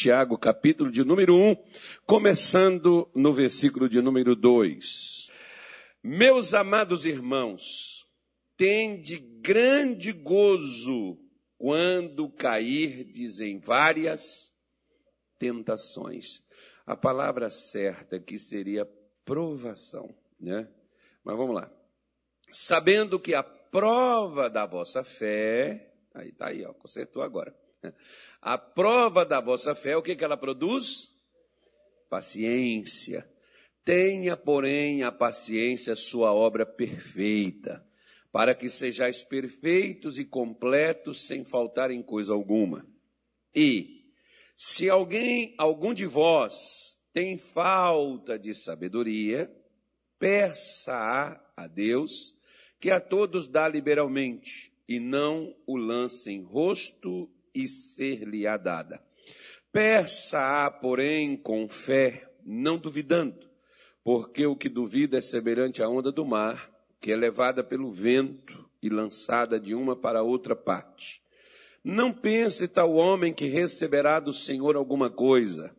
[0.00, 1.56] Tiago, capítulo de número 1,
[2.06, 5.30] começando no versículo de número 2.
[6.02, 8.08] Meus amados irmãos,
[8.56, 11.18] tende grande gozo
[11.58, 14.54] quando cairdes em várias
[15.38, 16.42] tentações.
[16.86, 18.88] A palavra certa aqui seria
[19.22, 20.08] provação,
[20.40, 20.66] né?
[21.22, 21.70] Mas vamos lá.
[22.50, 27.54] Sabendo que a prova da vossa fé, aí tá aí, ó, consertou agora.
[28.40, 31.10] A prova da vossa fé, o que, que ela produz?
[32.08, 33.28] Paciência.
[33.84, 37.84] Tenha, porém, a paciência sua obra perfeita,
[38.30, 42.86] para que sejais perfeitos e completos sem faltar em coisa alguma.
[43.54, 44.04] E,
[44.56, 49.50] se alguém, algum de vós, tem falta de sabedoria,
[50.18, 52.34] peça a Deus,
[52.78, 59.02] que a todos dá liberalmente, e não o lance em rosto e ser-lhe-á dada.
[59.72, 63.48] Peça-a, porém, com fé, não duvidando,
[64.02, 68.68] porque o que duvida é semelhante à onda do mar, que é levada pelo vento
[68.82, 71.22] e lançada de uma para outra parte.
[71.82, 75.74] Não pense tal homem que receberá do Senhor alguma coisa.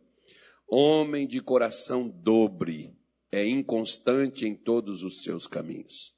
[0.66, 2.96] Homem de coração dobre,
[3.30, 6.12] é inconstante em todos os seus caminhos.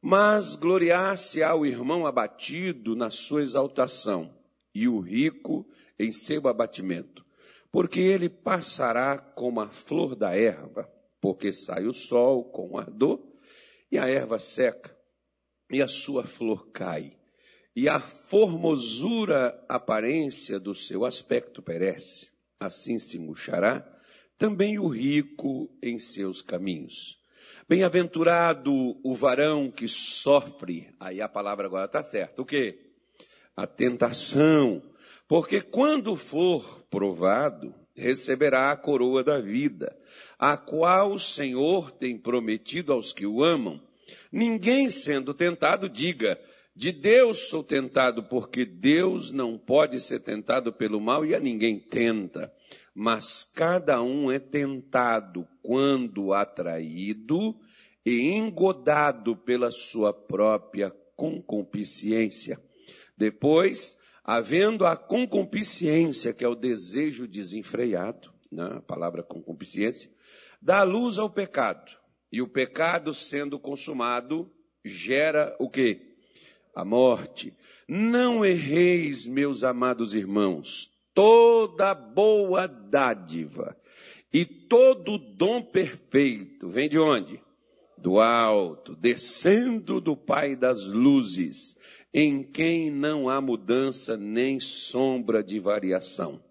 [0.00, 4.35] Mas gloriar-se ao irmão abatido na sua exaltação,
[4.76, 5.66] e o rico
[5.98, 7.24] em seu abatimento,
[7.72, 10.86] porque ele passará como a flor da erva,
[11.18, 13.20] porque sai o sol com ardor,
[13.90, 14.94] e a erva seca,
[15.70, 17.16] e a sua flor cai,
[17.74, 22.30] e a formosura aparência do seu aspecto perece.
[22.60, 23.86] Assim se murchará
[24.36, 27.18] também o rico em seus caminhos.
[27.66, 32.85] Bem-aventurado o varão que sofre, aí a palavra agora está certa, o quê?
[33.56, 34.82] A tentação,
[35.26, 39.96] porque quando for provado, receberá a coroa da vida,
[40.38, 43.80] a qual o Senhor tem prometido aos que o amam.
[44.30, 46.38] Ninguém sendo tentado diga,
[46.76, 51.78] de Deus sou tentado, porque Deus não pode ser tentado pelo mal e a ninguém
[51.78, 52.52] tenta.
[52.94, 57.56] Mas cada um é tentado quando atraído
[58.04, 62.60] e engodado pela sua própria concupiscência.
[63.16, 70.10] Depois, havendo a concupiscência, que é o desejo desenfreado, né, a palavra concupiscência,
[70.60, 71.90] dá luz ao pecado.
[72.30, 74.50] E o pecado sendo consumado
[74.84, 76.16] gera o quê?
[76.74, 77.56] A morte.
[77.88, 83.76] Não erreis, meus amados irmãos, toda boa dádiva
[84.32, 87.40] e todo dom perfeito vem de onde?
[87.96, 91.74] Do alto, descendo do Pai das luzes,
[92.18, 96.42] em quem não há mudança nem sombra de variação.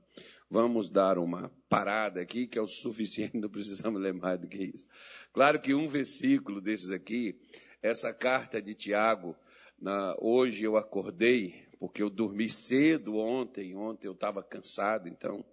[0.47, 4.63] Vamos dar uma parada aqui, que é o suficiente, não precisamos ler mais do que
[4.63, 4.85] isso.
[5.33, 7.35] Claro que um versículo desses aqui,
[7.81, 9.35] essa carta de Tiago,
[9.81, 15.43] na, hoje eu acordei, porque eu dormi cedo ontem, ontem eu estava cansado, então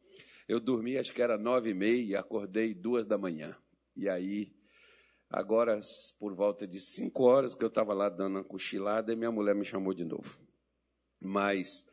[0.47, 3.57] eu dormi, acho que era nove e meia, acordei duas da manhã.
[3.97, 4.53] E aí
[5.33, 5.81] Agora,
[6.19, 9.55] por volta de cinco horas que eu estava lá dando uma cochilada, e minha mulher
[9.55, 10.39] me chamou de novo.
[11.19, 11.87] Mas,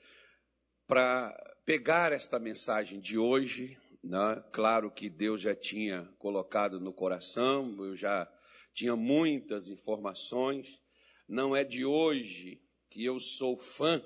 [0.86, 1.32] para
[1.66, 7.96] pegar esta mensagem de hoje, né, claro que Deus já tinha colocado no coração, eu
[7.96, 8.30] já
[8.74, 10.78] tinha muitas informações.
[11.26, 14.04] Não é de hoje que eu sou fã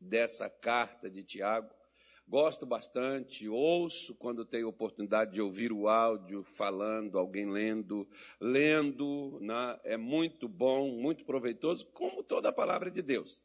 [0.00, 1.72] dessa carta de Tiago,
[2.32, 8.08] Gosto bastante, ouço quando tenho oportunidade de ouvir o áudio falando, alguém lendo.
[8.40, 13.42] Lendo né, é muito bom, muito proveitoso, como toda a palavra de Deus.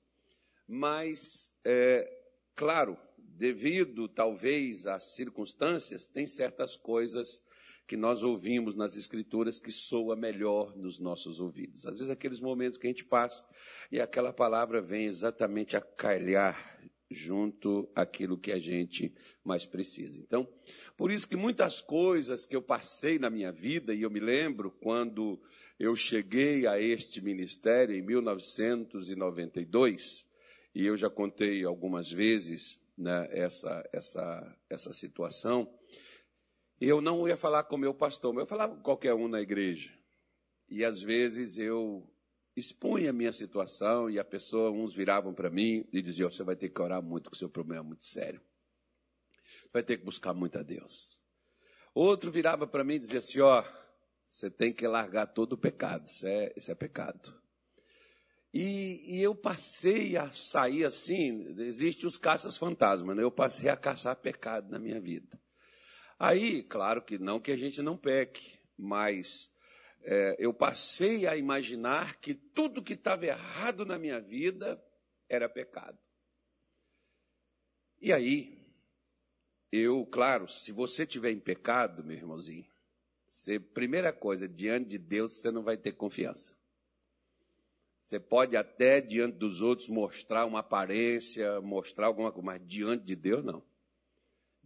[0.66, 2.10] Mas, é,
[2.56, 7.44] claro, devido talvez às circunstâncias, tem certas coisas
[7.86, 11.86] que nós ouvimos nas Escrituras que soa melhor nos nossos ouvidos.
[11.86, 13.46] Às vezes, aqueles momentos que a gente passa
[13.92, 16.78] e aquela palavra vem exatamente a calhar
[17.10, 19.14] junto àquilo que a gente
[19.44, 20.20] mais precisa.
[20.20, 20.48] Então,
[20.96, 24.72] por isso que muitas coisas que eu passei na minha vida, e eu me lembro
[24.72, 25.42] quando
[25.80, 30.28] eu cheguei a este ministério em 1992,
[30.76, 35.74] e eu já contei algumas vezes né, essa, essa, essa situação,
[36.80, 39.42] eu não ia falar com o meu pastor, mas eu falava com qualquer um na
[39.42, 39.92] igreja.
[40.70, 42.08] E às vezes eu
[42.58, 46.56] expunha a minha situação e a pessoa, uns viravam para mim e diziam: Você vai
[46.56, 48.42] ter que orar muito, que o seu problema é muito sério.
[49.72, 51.22] Vai ter que buscar muito a Deus.
[51.94, 53.64] Outro virava para mim e dizia assim: Ó,
[54.28, 57.40] você tem que largar todo o pecado, isso é, isso é pecado.
[58.52, 63.22] E, e, eu passei a sair assim, existem os caças fantasmas, né?
[63.22, 65.40] eu passei a caçar pecado na minha vida.
[66.18, 69.52] Aí, claro que não que a gente não peque, mas
[70.04, 74.82] é, eu passei a imaginar que tudo que estava errado na minha vida
[75.28, 75.98] era pecado.
[78.00, 78.58] E aí,
[79.72, 82.66] eu, claro, se você tiver em pecado, meu irmãozinho,
[83.28, 86.56] você, primeira coisa, diante de Deus você não vai ter confiança.
[88.02, 93.16] Você pode até diante dos outros mostrar uma aparência, mostrar alguma coisa, mas diante de
[93.16, 93.62] Deus não.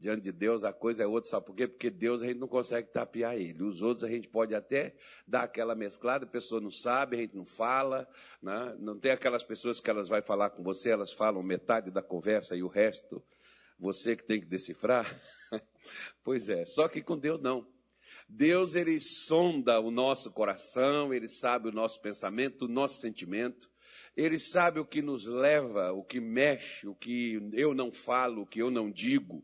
[0.01, 1.67] Diante de Deus a coisa é outra, sabe por quê?
[1.67, 3.61] Porque Deus a gente não consegue tapear ele.
[3.61, 4.95] Os outros a gente pode até
[5.27, 8.09] dar aquela mesclada, a pessoa não sabe, a gente não fala,
[8.41, 8.75] né?
[8.79, 12.55] não tem aquelas pessoas que elas vão falar com você, elas falam metade da conversa
[12.55, 13.23] e o resto
[13.77, 15.21] você que tem que decifrar.
[16.23, 17.67] pois é, só que com Deus não.
[18.27, 23.69] Deus ele sonda o nosso coração, ele sabe o nosso pensamento, o nosso sentimento.
[24.17, 28.47] Ele sabe o que nos leva, o que mexe, o que eu não falo, o
[28.47, 29.43] que eu não digo.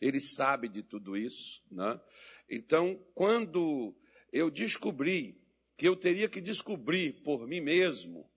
[0.00, 1.62] Ele sabe de tudo isso.
[1.70, 2.00] Né?
[2.48, 3.94] Então, quando
[4.32, 5.40] eu descobri
[5.76, 8.30] que eu teria que descobrir por mim mesmo,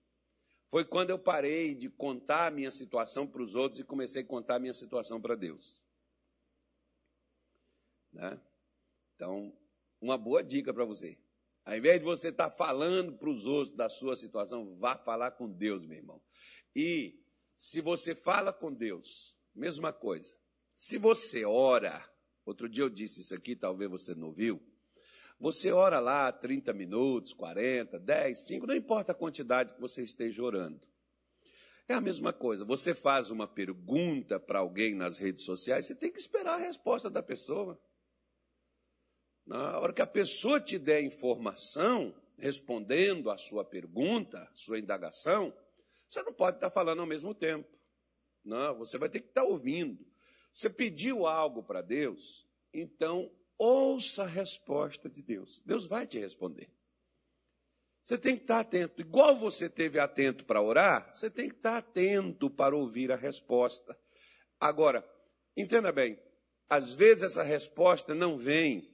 [0.68, 4.26] foi quando eu parei de contar a minha situação para os outros e comecei a
[4.26, 5.82] contar a minha situação para Deus.
[8.12, 8.40] Né?
[9.14, 9.56] Então,
[10.00, 11.18] uma boa dica para você.
[11.64, 15.32] Ao invés de você estar tá falando para os outros da sua situação, vá falar
[15.32, 16.20] com Deus, meu irmão.
[16.74, 17.20] E
[17.56, 20.36] se você fala com Deus, mesma coisa.
[20.82, 22.04] Se você ora,
[22.44, 24.60] outro dia eu disse isso aqui, talvez você não viu.
[25.38, 30.42] Você ora lá 30 minutos, 40, 10, 5, não importa a quantidade que você esteja
[30.42, 30.84] orando.
[31.86, 32.64] É a mesma coisa.
[32.64, 37.08] Você faz uma pergunta para alguém nas redes sociais, você tem que esperar a resposta
[37.08, 37.80] da pessoa.
[39.46, 45.56] Na hora que a pessoa te der informação, respondendo a sua pergunta, sua indagação,
[46.10, 47.70] você não pode estar falando ao mesmo tempo.
[48.44, 50.10] Não, você vai ter que estar ouvindo.
[50.52, 55.62] Você pediu algo para Deus, então ouça a resposta de Deus.
[55.64, 56.70] Deus vai te responder.
[58.04, 59.00] Você tem que estar atento.
[59.00, 63.96] Igual você teve atento para orar, você tem que estar atento para ouvir a resposta.
[64.58, 65.08] Agora,
[65.56, 66.20] entenda bem,
[66.68, 68.90] às vezes essa resposta não vem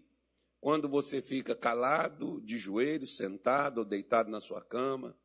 [0.60, 5.16] quando você fica calado, de joelhos, sentado ou deitado na sua cama.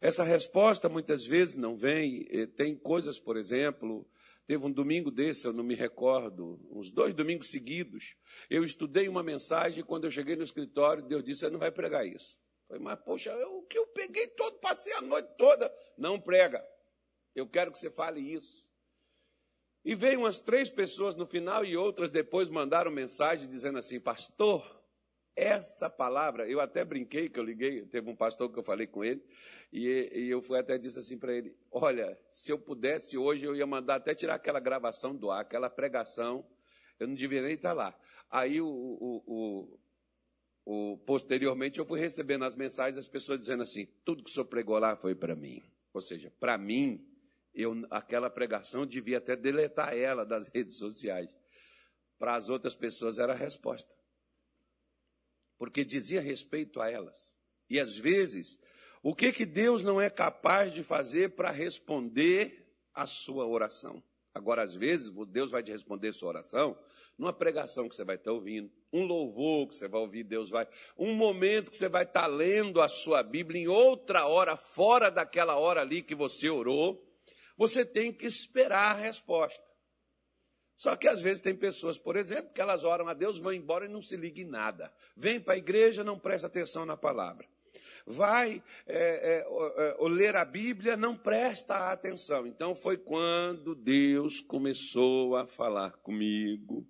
[0.00, 2.26] Essa resposta muitas vezes não vem.
[2.56, 4.08] Tem coisas, por exemplo,
[4.52, 8.14] Teve um domingo desse, eu não me recordo, uns dois domingos seguidos.
[8.50, 11.72] Eu estudei uma mensagem e quando eu cheguei no escritório, Deus disse: Você não vai
[11.72, 12.38] pregar isso.
[12.68, 15.74] Eu falei, mas poxa, o que eu peguei todo, passei a noite toda.
[15.96, 16.62] Não prega.
[17.34, 18.68] Eu quero que você fale isso.
[19.82, 24.81] E veio umas três pessoas no final e outras depois mandaram mensagem dizendo assim: Pastor,
[25.34, 29.02] essa palavra, eu até brinquei que eu liguei, teve um pastor que eu falei com
[29.02, 29.22] ele,
[29.72, 33.56] e, e eu fui até disse assim para ele: Olha, se eu pudesse hoje, eu
[33.56, 36.44] ia mandar até tirar aquela gravação do ar, aquela pregação,
[37.00, 37.98] eu não devia nem estar lá.
[38.30, 39.78] Aí, o, o,
[40.66, 44.46] o, posteriormente, eu fui recebendo as mensagens das pessoas dizendo assim: Tudo que o senhor
[44.46, 45.62] pregou lá foi para mim.
[45.94, 47.06] Ou seja, para mim,
[47.54, 51.34] eu, aquela pregação devia até deletar ela das redes sociais.
[52.18, 54.01] Para as outras pessoas era a resposta
[55.62, 57.38] porque dizia respeito a elas.
[57.70, 58.58] E às vezes,
[59.00, 64.02] o que que Deus não é capaz de fazer para responder a sua oração?
[64.34, 66.76] Agora, às vezes, Deus vai te responder sua oração
[67.16, 70.66] numa pregação que você vai estar ouvindo, um louvor que você vai ouvir, Deus vai,
[70.98, 75.56] um momento que você vai estar lendo a sua Bíblia em outra hora, fora daquela
[75.56, 77.08] hora ali que você orou,
[77.56, 79.71] você tem que esperar a resposta.
[80.76, 83.84] Só que às vezes tem pessoas, por exemplo, que elas oram a Deus, vão embora
[83.84, 84.92] e não se ligam em nada.
[85.16, 87.46] Vem para a igreja, não presta atenção na palavra.
[88.04, 92.46] Vai é, é, é, ler a Bíblia, não presta atenção.
[92.46, 96.86] Então foi quando Deus começou a falar comigo.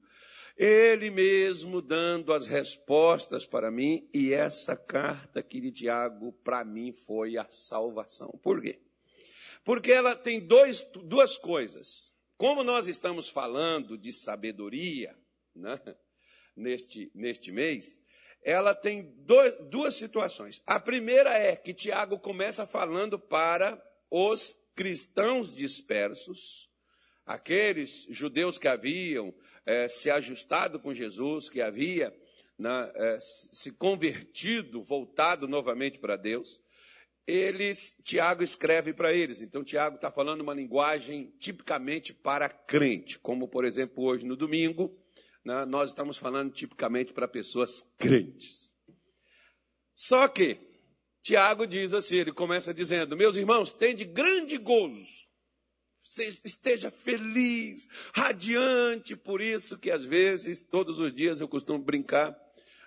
[0.57, 6.93] Ele mesmo dando as respostas para mim, e essa carta aqui de Tiago, para mim,
[6.93, 8.39] foi a salvação.
[8.43, 8.79] Por quê?
[9.65, 12.12] Porque ela tem dois, duas coisas.
[12.37, 15.17] Como nós estamos falando de sabedoria
[15.55, 15.79] né,
[16.57, 18.01] neste, neste mês,
[18.43, 20.62] ela tem dois, duas situações.
[20.67, 26.69] A primeira é que Tiago começa falando para os cristãos dispersos,
[27.25, 29.33] aqueles judeus que haviam
[29.65, 32.12] é, se ajustado com Jesus, que havia
[32.59, 36.61] né, é, se convertido, voltado novamente para Deus
[37.26, 39.41] eles, Tiago escreve para eles.
[39.41, 44.97] Então, Tiago está falando uma linguagem tipicamente para crente, como, por exemplo, hoje no domingo,
[45.45, 48.73] né, nós estamos falando tipicamente para pessoas crentes.
[49.95, 50.59] Só que,
[51.23, 55.29] Tiago diz assim, ele começa dizendo, meus irmãos, tem de grande gozo.
[56.45, 62.37] esteja feliz, radiante, por isso que às vezes, todos os dias eu costumo brincar.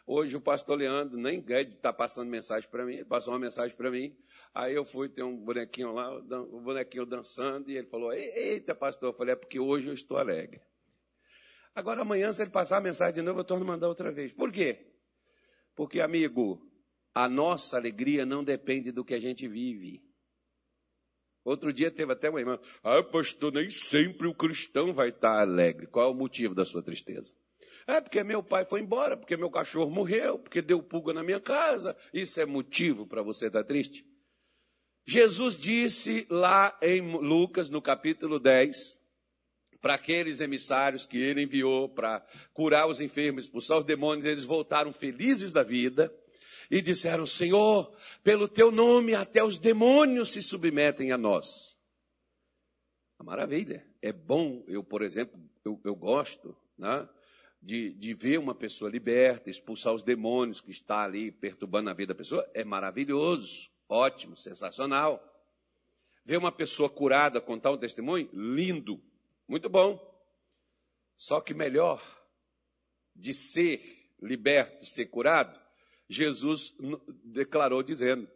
[0.08, 4.16] Hoje o pastor Leandro nem está passando mensagem para mim, passou uma mensagem para mim.
[4.54, 8.76] Aí eu fui ter um bonequinho lá, o um bonequinho dançando, e ele falou: Eita,
[8.76, 10.62] pastor, eu falei: É porque hoje eu estou alegre.
[11.74, 14.32] Agora amanhã, se ele passar a mensagem de novo, eu torno a mandar outra vez.
[14.32, 14.94] Por quê?
[15.76, 16.62] Porque, amigo,
[17.14, 20.04] a nossa alegria não depende do que a gente vive.
[21.44, 25.88] Outro dia teve até uma irmã, ah, pastor, nem sempre o cristão vai estar alegre.
[25.88, 27.34] Qual é o motivo da sua tristeza?
[27.88, 31.40] É porque meu pai foi embora, porque meu cachorro morreu, porque deu pulga na minha
[31.40, 31.96] casa.
[32.14, 34.06] Isso é motivo para você estar triste?
[35.06, 38.98] Jesus disse lá em Lucas, no capítulo 10,
[39.80, 44.92] para aqueles emissários que ele enviou para curar os enfermos, expulsar os demônios, eles voltaram
[44.92, 46.12] felizes da vida
[46.72, 51.78] e disseram: Senhor, pelo teu nome até os demônios se submetem a nós.
[53.20, 53.86] A maravilha.
[54.02, 57.08] É bom, eu, por exemplo, eu, eu gosto né,
[57.66, 62.14] de, de ver uma pessoa liberta, expulsar os demônios que está ali perturbando a vida
[62.14, 62.48] da pessoa.
[62.54, 65.20] É maravilhoso, ótimo, sensacional.
[66.24, 69.02] Ver uma pessoa curada contar um testemunho, lindo,
[69.48, 70.00] muito bom.
[71.18, 72.04] Só que melhor
[73.16, 75.60] de ser liberto, ser curado,
[76.08, 76.72] Jesus
[77.24, 78.30] declarou dizendo: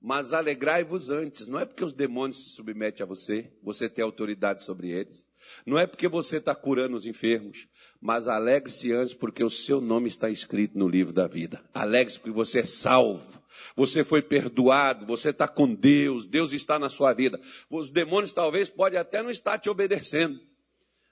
[0.00, 4.62] Mas alegrai-vos antes, não é porque os demônios se submetem a você, você tem autoridade
[4.62, 5.27] sobre eles,
[5.66, 7.68] não é porque você está curando os enfermos,
[8.00, 11.60] mas alegre-se antes porque o seu nome está escrito no livro da vida.
[11.74, 13.38] Alegre-se porque você é salvo.
[13.74, 17.40] Você foi perdoado, você está com Deus, Deus está na sua vida.
[17.68, 20.40] Os demônios talvez podem até não estar te obedecendo.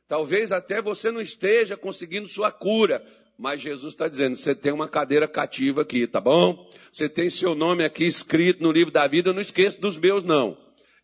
[0.09, 3.05] Talvez até você não esteja conseguindo sua cura,
[3.37, 6.71] mas Jesus está dizendo: você tem uma cadeira cativa aqui, tá bom?
[6.93, 10.25] Você tem seu nome aqui escrito no livro da vida, eu não esqueço dos meus,
[10.25, 10.57] não.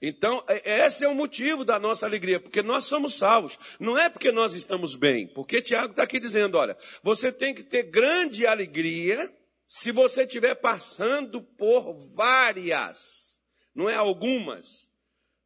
[0.02, 3.56] Então, é, esse é o motivo da nossa alegria, porque nós somos salvos.
[3.78, 7.62] Não é porque nós estamos bem, porque Tiago está aqui dizendo: olha, você tem que
[7.62, 9.32] ter grande alegria
[9.68, 13.40] se você estiver passando por várias,
[13.72, 14.90] não é algumas.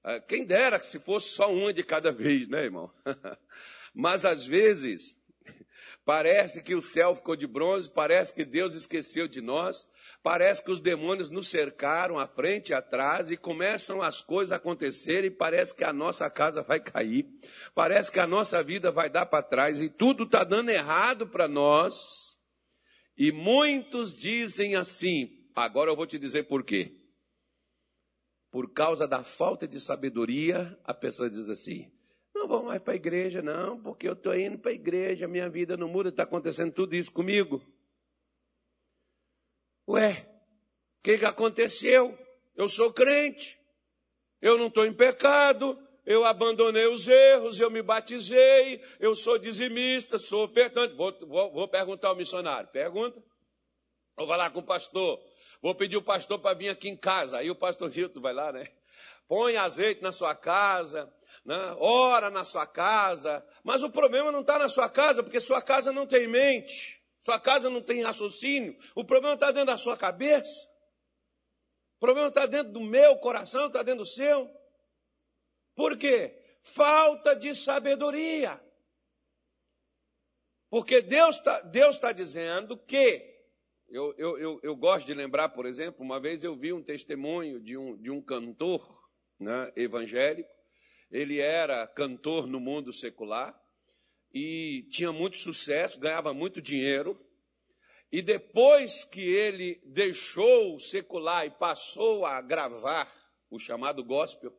[0.02, 2.90] Ah, quem dera que se fosse só uma de cada vez, né, irmão?
[3.94, 5.14] Mas às vezes
[6.04, 9.86] Parece que o céu ficou de bronze, parece que Deus esqueceu de nós,
[10.26, 14.56] parece que os demônios nos cercaram à frente e atrás e começam as coisas a
[14.56, 17.28] acontecer e parece que a nossa casa vai cair,
[17.76, 21.46] parece que a nossa vida vai dar para trás e tudo está dando errado para
[21.46, 22.36] nós.
[23.16, 26.92] E muitos dizem assim, agora eu vou te dizer por quê.
[28.50, 31.88] Por causa da falta de sabedoria, a pessoa diz assim:
[32.34, 35.48] não vou mais para a igreja, não, porque eu estou indo para a igreja, minha
[35.48, 37.62] vida não muda, está acontecendo tudo isso comigo.
[39.88, 40.26] Ué,
[40.98, 42.18] o que, que aconteceu?
[42.56, 43.58] Eu sou crente,
[44.40, 50.18] eu não estou em pecado, eu abandonei os erros, eu me batizei, eu sou dizimista,
[50.18, 50.94] sou ofertante.
[50.94, 52.68] Vou, vou, vou perguntar ao missionário.
[52.70, 53.20] Pergunta.
[54.16, 55.20] Vou falar com o pastor.
[55.60, 57.38] Vou pedir o pastor para vir aqui em casa.
[57.38, 58.68] Aí o pastor Hilton vai lá, né?
[59.26, 61.12] Põe azeite na sua casa,
[61.44, 61.74] né?
[61.78, 65.92] ora na sua casa, mas o problema não está na sua casa, porque sua casa
[65.92, 66.95] não tem mente,
[67.26, 70.64] sua casa não tem raciocínio, o problema está dentro da sua cabeça,
[71.96, 74.48] o problema está dentro do meu coração, está dentro do seu.
[75.74, 76.40] Por quê?
[76.62, 78.62] Falta de sabedoria.
[80.70, 83.20] Porque Deus está Deus tá dizendo que,
[83.88, 87.58] eu, eu, eu, eu, gosto de lembrar, por exemplo, uma vez eu vi um testemunho
[87.60, 90.48] de um, de um cantor né, evangélico,
[91.10, 93.60] ele era cantor no mundo secular
[94.32, 97.18] e tinha muito sucesso, ganhava muito dinheiro.
[98.10, 103.12] E depois que ele deixou o secular e passou a gravar
[103.50, 104.56] o chamado gospel,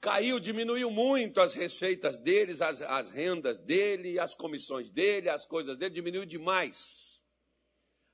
[0.00, 5.76] caiu, diminuiu muito as receitas deles, as, as rendas dele, as comissões dele, as coisas
[5.78, 7.22] dele, diminuiu demais.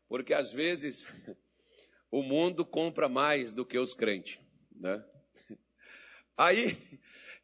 [0.08, 1.06] Porque às vezes
[2.10, 4.40] o mundo compra mais do que os crentes,
[4.72, 5.04] né?
[6.36, 6.76] Aí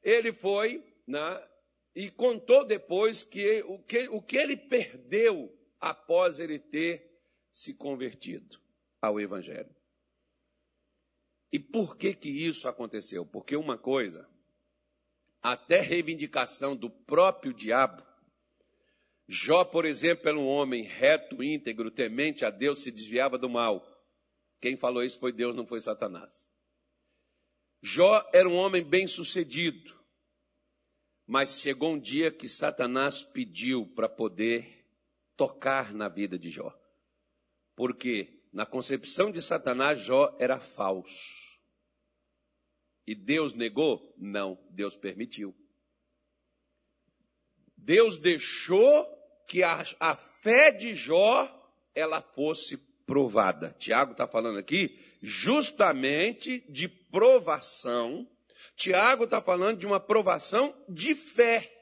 [0.02, 1.48] ele foi né,
[1.96, 5.50] e contou depois que o, que o que ele perdeu
[5.80, 7.10] após ele ter
[7.50, 8.60] se convertido
[9.00, 9.74] ao Evangelho.
[11.50, 13.24] E por que que isso aconteceu?
[13.24, 14.28] Porque uma coisa,
[15.40, 18.04] até reivindicação do próprio diabo,
[19.28, 23.84] Jó, por exemplo, era um homem reto, íntegro, temente a Deus, se desviava do mal.
[24.60, 26.48] Quem falou isso foi Deus, não foi Satanás.
[27.82, 29.98] Jó era um homem bem sucedido,
[31.26, 34.86] mas chegou um dia que Satanás pediu para poder
[35.36, 36.72] tocar na vida de Jó.
[37.74, 41.60] Porque na concepção de Satanás, Jó era falso.
[43.06, 44.14] E Deus negou?
[44.16, 45.54] Não, Deus permitiu.
[47.76, 49.06] Deus deixou
[49.46, 51.52] que a, a fé de Jó
[51.94, 53.76] ela fosse provada.
[53.78, 58.26] Tiago está falando aqui justamente de provação.
[58.76, 61.72] Tiago está falando de uma provação de fé.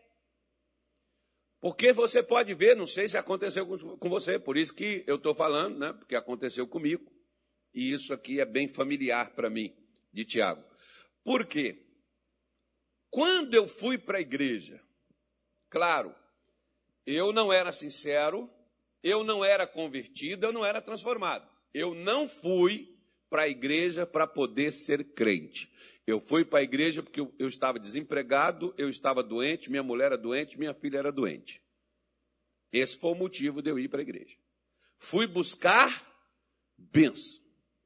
[1.60, 5.34] Porque você pode ver, não sei se aconteceu com você, por isso que eu estou
[5.34, 5.92] falando, né?
[5.92, 7.10] Porque aconteceu comigo.
[7.72, 9.74] E isso aqui é bem familiar para mim,
[10.12, 10.62] de Tiago.
[11.24, 11.84] Por quê?
[13.10, 14.80] Quando eu fui para a igreja,
[15.70, 16.14] claro,
[17.06, 18.48] eu não era sincero,
[19.02, 21.48] eu não era convertido, eu não era transformado.
[21.72, 22.94] Eu não fui
[23.28, 25.72] para a igreja para poder ser crente.
[26.06, 30.06] Eu fui para a igreja porque eu, eu estava desempregado, eu estava doente, minha mulher
[30.06, 31.62] era doente, minha filha era doente.
[32.72, 34.36] Esse foi o motivo de eu ir para a igreja.
[34.98, 36.04] Fui buscar
[36.76, 37.43] bênção.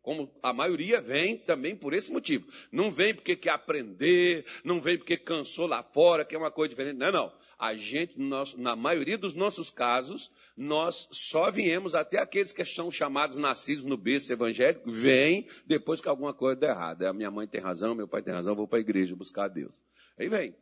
[0.08, 2.48] Como a maioria vem também por esse motivo.
[2.72, 6.70] Não vem porque quer aprender, não vem porque cansou lá fora, que é uma coisa
[6.70, 6.96] diferente.
[6.96, 7.32] Não, não.
[7.58, 8.18] A gente,
[8.56, 13.98] na maioria dos nossos casos, nós só viemos até aqueles que são chamados nascidos no
[13.98, 17.02] berço evangélico, vêm depois que alguma coisa der errado.
[17.02, 19.48] A minha mãe tem razão, meu pai tem razão, vou para a igreja buscar a
[19.48, 19.82] Deus.
[20.18, 20.56] Aí vem.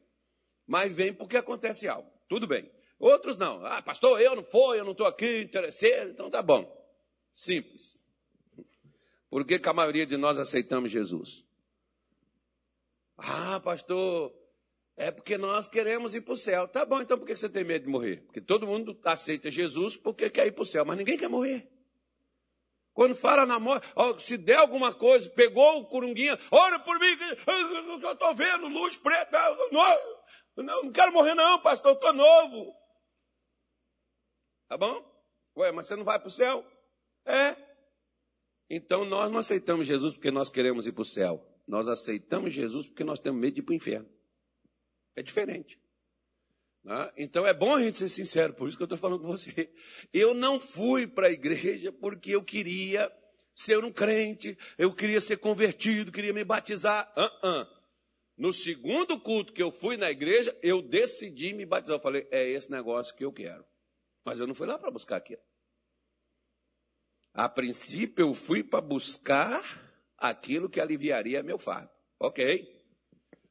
[0.66, 2.10] Mas vem porque acontece algo.
[2.28, 2.68] Tudo bem.
[2.98, 3.64] Outros não.
[3.64, 6.68] Ah, pastor, eu não fui, eu não estou aqui, interesseiro, então tá bom.
[7.32, 8.04] Simples.
[9.28, 11.45] Por que, que a maioria de nós aceitamos Jesus?
[13.18, 14.33] Ah, pastor,
[14.97, 16.68] é porque nós queremos ir para o céu.
[16.68, 18.23] Tá bom, então por que você tem medo de morrer?
[18.23, 21.71] Porque todo mundo aceita Jesus porque quer ir para o céu, mas ninguém quer morrer.
[22.95, 23.87] Quando fala na morte,
[24.23, 27.14] se der alguma coisa, pegou o corunguinha, ora por mim,
[28.02, 29.38] eu estou vendo luz preta,
[29.71, 32.75] não, não quero morrer não, pastor, estou novo.
[34.66, 35.04] Tá bom?
[35.59, 36.66] Ué, mas você não vai para o céu?
[37.26, 37.65] É.
[38.68, 41.46] Então nós não aceitamos Jesus porque nós queremos ir para o céu.
[41.66, 44.08] Nós aceitamos Jesus porque nós temos medo de ir para o inferno.
[45.14, 45.78] É diferente.
[46.85, 47.12] Né?
[47.16, 49.73] Então é bom a gente ser sincero, por isso que eu estou falando com você.
[50.12, 53.11] Eu não fui para a igreja porque eu queria
[53.54, 57.12] ser um crente, eu queria ser convertido, queria me batizar.
[57.16, 57.76] Uh -uh.
[58.37, 61.96] No segundo culto que eu fui na igreja, eu decidi me batizar.
[61.96, 63.64] Eu falei, é esse negócio que eu quero.
[64.24, 65.40] Mas eu não fui lá para buscar aquilo.
[67.37, 69.62] A princípio, eu fui para buscar
[70.16, 71.90] aquilo que aliviaria meu fardo.
[72.18, 72.66] Ok.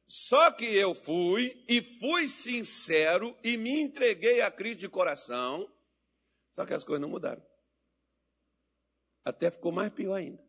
[0.08, 5.72] Só que eu fui e fui sincero e me entreguei a Cristo de coração.
[6.52, 7.40] Só que as coisas não mudaram.
[9.24, 10.44] Até ficou mais pior ainda.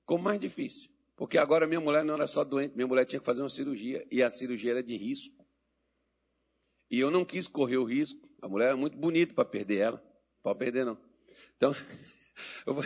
[0.00, 0.90] Ficou mais difícil.
[1.14, 4.04] Porque agora minha mulher não era só doente, minha mulher tinha que fazer uma cirurgia.
[4.10, 5.46] E a cirurgia era de risco.
[6.90, 8.28] E eu não quis correr o risco.
[8.42, 10.20] A mulher era muito bonita para perder ela.
[10.42, 11.05] Pode perder, não.
[11.56, 11.74] Então,
[12.66, 12.76] eu,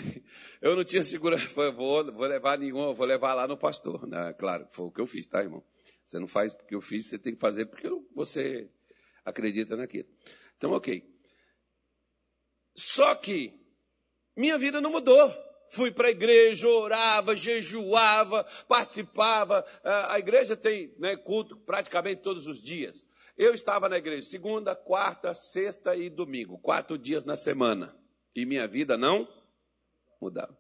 [0.61, 1.49] eu não tinha segurança.
[1.49, 4.07] Falei, vou, vou levar nenhum, vou levar lá no pastor.
[4.07, 4.33] Né?
[4.35, 5.65] Claro, foi o que eu fiz, tá, irmão?
[6.05, 8.69] Você não faz porque eu fiz, você tem que fazer porque você
[9.25, 10.09] acredita naquilo.
[10.57, 11.09] Então, ok.
[12.77, 13.61] Só que
[14.37, 15.35] minha vida não mudou.
[15.73, 19.65] Fui para a igreja, orava, jejuava, participava.
[19.85, 23.07] A igreja tem né, culto praticamente todos os dias.
[23.37, 27.97] Eu estava na igreja segunda, quarta, sexta e domingo, quatro dias na semana.
[28.35, 29.29] E minha vida não
[30.21, 30.57] mudava.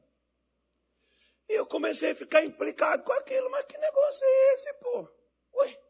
[1.48, 5.08] E eu comecei a ficar implicado com aquilo, mas que negócio é esse, pô?
[5.54, 5.80] Ué.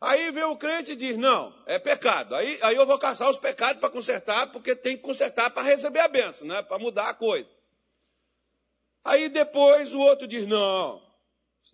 [0.00, 2.34] Aí vem o crente e diz: não, é pecado.
[2.34, 6.00] Aí, aí eu vou caçar os pecados para consertar, porque tem que consertar para receber
[6.00, 6.62] a benção, né?
[6.62, 7.48] para mudar a coisa.
[9.04, 11.00] Aí depois o outro diz: não,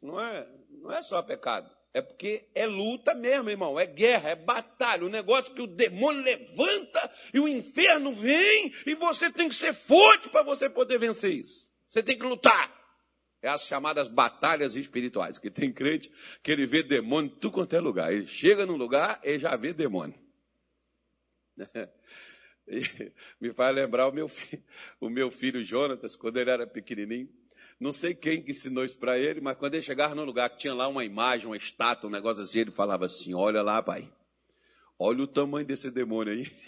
[0.02, 1.74] não é, não é só pecado.
[1.94, 3.78] É porque é luta mesmo, irmão.
[3.78, 5.04] É guerra, é batalha.
[5.04, 9.74] O negócio que o demônio levanta e o inferno vem e você tem que ser
[9.74, 11.70] forte para você poder vencer isso.
[11.88, 12.80] Você tem que lutar.
[13.42, 15.38] É as chamadas batalhas espirituais.
[15.38, 16.10] Que tem crente
[16.42, 18.10] que ele vê demônio em tudo quanto é lugar.
[18.12, 20.18] Ele chega num lugar e já vê demônio.
[23.38, 24.64] me faz lembrar o meu, filho,
[24.98, 27.28] o meu filho Jonatas, quando ele era pequenininho.
[27.82, 30.56] Não sei quem que ensinou isso para ele, mas quando ele chegava num lugar que
[30.56, 34.08] tinha lá uma imagem, uma estátua, um negócio assim, ele falava assim: Olha lá, pai,
[34.96, 36.46] olha o tamanho desse demônio aí.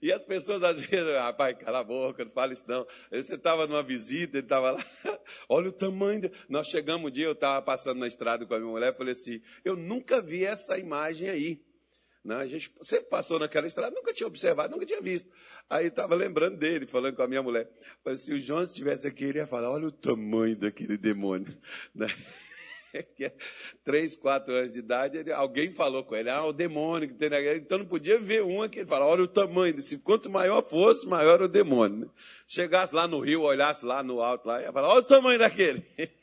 [0.00, 2.86] E as pessoas às vezes, rapaz, cala a boca, não fala isso não.
[3.10, 4.86] Você estava numa visita, ele estava lá,
[5.48, 6.20] olha o tamanho.
[6.20, 6.32] De...
[6.48, 9.42] Nós chegamos um dia, eu estava passando na estrada com a minha mulher, falei assim,
[9.64, 11.60] eu nunca vi essa imagem aí.
[12.24, 12.36] Né?
[12.36, 15.30] A gente sempre passou naquela estrada, nunca tinha observado, nunca tinha visto.
[15.68, 17.70] Aí estava lembrando dele, falando com a minha mulher.
[18.02, 21.56] Falei, se o João estivesse aqui, ele ia falar: olha o tamanho daquele demônio.
[21.94, 22.08] Né?
[23.84, 27.28] três, quatro anos de idade, ele, alguém falou com ele, ah, o demônio que tem
[27.28, 27.60] na igreja.
[27.60, 28.80] Então não podia ver um aqui.
[28.80, 29.98] Ele fala, olha o tamanho desse.
[29.98, 31.98] Quanto maior fosse, maior o demônio.
[31.98, 32.06] Né?
[32.46, 35.84] Chegasse lá no rio, olhasse lá no alto, lá, ia falar, olha o tamanho daquele.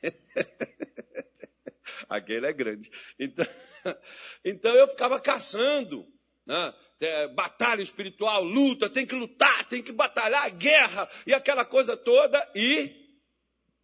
[2.09, 2.89] Aquele é grande.
[3.19, 3.45] Então,
[4.43, 6.05] então eu ficava caçando.
[6.45, 6.73] Né?
[6.99, 12.51] É, batalha espiritual, luta, tem que lutar, tem que batalhar, guerra e aquela coisa toda
[12.55, 13.19] e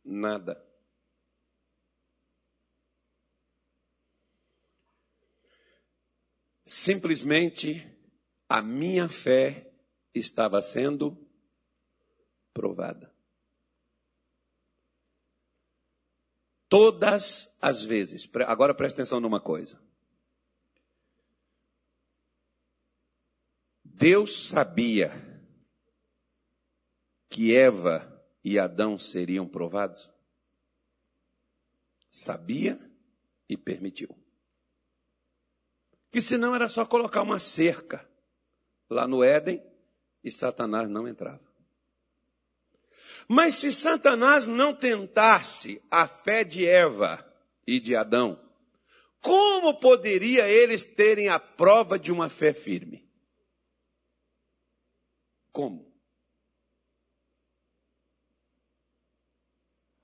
[0.03, 0.63] nada.
[6.65, 7.85] Simplesmente
[8.47, 9.73] a minha fé
[10.13, 11.17] estava sendo
[12.53, 13.13] provada.
[16.69, 18.29] Todas as vezes.
[18.47, 19.81] Agora presta atenção numa coisa.
[24.01, 25.11] Deus sabia
[27.29, 30.09] que Eva e Adão seriam provados?
[32.09, 32.79] Sabia
[33.47, 34.09] e permitiu.
[36.11, 38.09] Que senão era só colocar uma cerca
[38.89, 39.63] lá no Éden
[40.23, 41.53] e Satanás não entrava.
[43.27, 47.23] Mas se Satanás não tentasse a fé de Eva
[47.67, 48.41] e de Adão,
[49.21, 53.00] como poderia eles terem a prova de uma fé firme?
[55.51, 55.91] Como?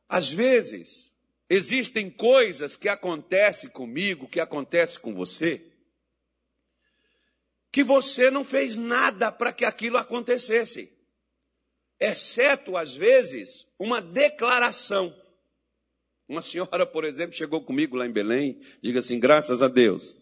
[0.09, 1.13] Às vezes,
[1.49, 5.65] existem coisas que acontecem comigo, que acontecem com você,
[7.71, 10.97] que você não fez nada para que aquilo acontecesse
[11.99, 15.15] exceto às vezes uma declaração.
[16.27, 20.15] Uma senhora, por exemplo, chegou comigo lá em Belém, diga assim: graças a Deus.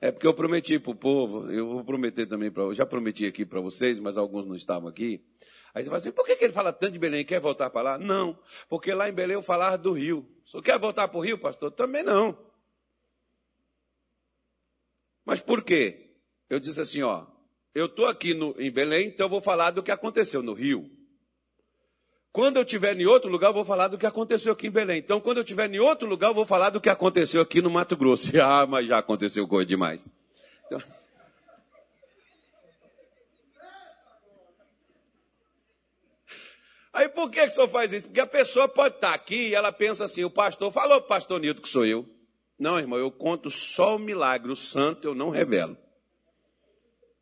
[0.00, 2.72] É porque eu prometi para o povo, eu vou prometer também para.
[2.72, 5.24] Já prometi aqui para vocês, mas alguns não estavam aqui.
[5.74, 7.24] Aí você fala assim: por que, que ele fala tanto de Belém?
[7.24, 7.98] Quer voltar para lá?
[7.98, 10.28] Não, porque lá em Belém eu falava do rio.
[10.44, 11.72] Só quer voltar para o rio, pastor?
[11.72, 12.38] Também não.
[15.24, 16.14] Mas por quê?
[16.48, 17.26] Eu disse assim: ó,
[17.74, 20.88] eu estou aqui no, em Belém, então eu vou falar do que aconteceu no rio.
[22.38, 24.98] Quando eu estiver em outro lugar, eu vou falar do que aconteceu aqui em Belém.
[25.00, 27.68] Então, quando eu estiver em outro lugar, eu vou falar do que aconteceu aqui no
[27.68, 28.28] Mato Grosso.
[28.40, 30.06] Ah, mas já aconteceu coisa demais.
[30.66, 30.80] Então...
[36.92, 38.06] Aí por que, que o senhor faz isso?
[38.06, 41.60] Porque a pessoa pode estar aqui e ela pensa assim, o pastor falou pastor Nildo
[41.60, 42.08] que sou eu.
[42.56, 45.76] Não, irmão, eu conto só o milagre, o santo eu não revelo.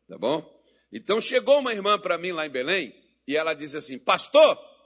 [0.07, 0.47] Tá bom?
[0.93, 2.93] Então chegou uma irmã para mim lá em Belém
[3.27, 4.76] e ela disse assim, pastor,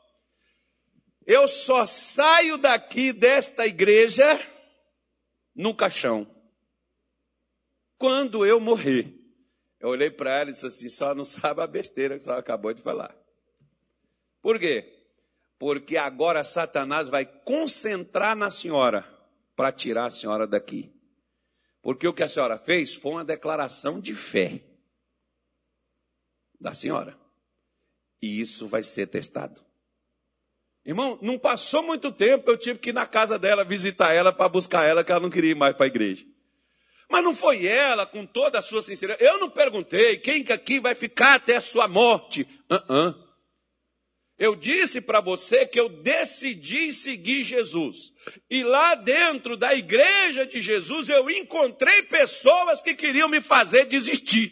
[1.25, 4.39] eu só saio daqui desta igreja
[5.55, 6.27] no caixão.
[7.97, 9.17] Quando eu morrer.
[9.79, 12.73] Eu olhei para ela e disse assim: só não sabe a besteira que você acabou
[12.73, 13.15] de falar.
[14.41, 14.97] Por quê?
[15.57, 19.03] Porque agora Satanás vai concentrar na senhora
[19.55, 20.91] para tirar a senhora daqui.
[21.81, 24.63] Porque o que a senhora fez foi uma declaração de fé
[26.60, 27.19] da senhora.
[28.21, 29.63] E isso vai ser testado.
[30.85, 34.49] Irmão, não passou muito tempo, eu tive que ir na casa dela visitar ela para
[34.49, 36.25] buscar ela, que ela não queria ir mais para a igreja.
[37.07, 39.23] Mas não foi ela, com toda a sua sinceridade.
[39.23, 42.47] Eu não perguntei quem que aqui vai ficar até a sua morte.
[42.69, 43.31] Uh -uh.
[44.39, 48.11] Eu disse para você que eu decidi seguir Jesus.
[48.49, 54.51] E lá dentro da igreja de Jesus eu encontrei pessoas que queriam me fazer desistir.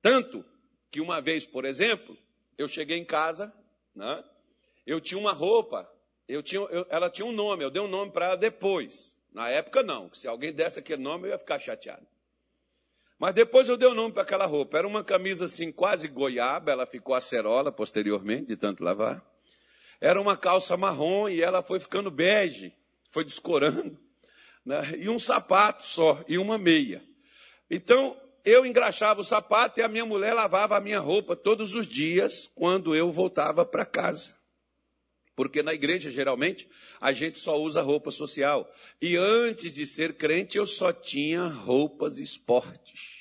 [0.00, 0.42] Tanto
[0.90, 2.16] que uma vez, por exemplo,
[2.56, 3.52] eu cheguei em casa,
[3.94, 4.24] né?
[4.86, 5.90] eu tinha uma roupa,
[6.28, 9.14] eu tinha, eu, ela tinha um nome, eu dei um nome para ela depois.
[9.32, 10.12] Na época, não.
[10.14, 12.06] Se alguém desse aquele nome, eu ia ficar chateado.
[13.18, 14.78] Mas depois eu dei o um nome para aquela roupa.
[14.78, 19.24] Era uma camisa assim, quase goiaba, ela ficou acerola posteriormente, de tanto lavar.
[20.00, 22.74] Era uma calça marrom e ela foi ficando bege,
[23.10, 23.98] foi descorando.
[24.64, 24.96] Né?
[24.98, 27.02] E um sapato só, e uma meia.
[27.70, 31.84] Então, eu engraxava o sapato e a minha mulher lavava a minha roupa todos os
[31.84, 34.36] dias quando eu voltava para casa.
[35.34, 38.72] Porque na igreja, geralmente, a gente só usa roupa social.
[39.02, 43.16] E antes de ser crente, eu só tinha roupas esportes.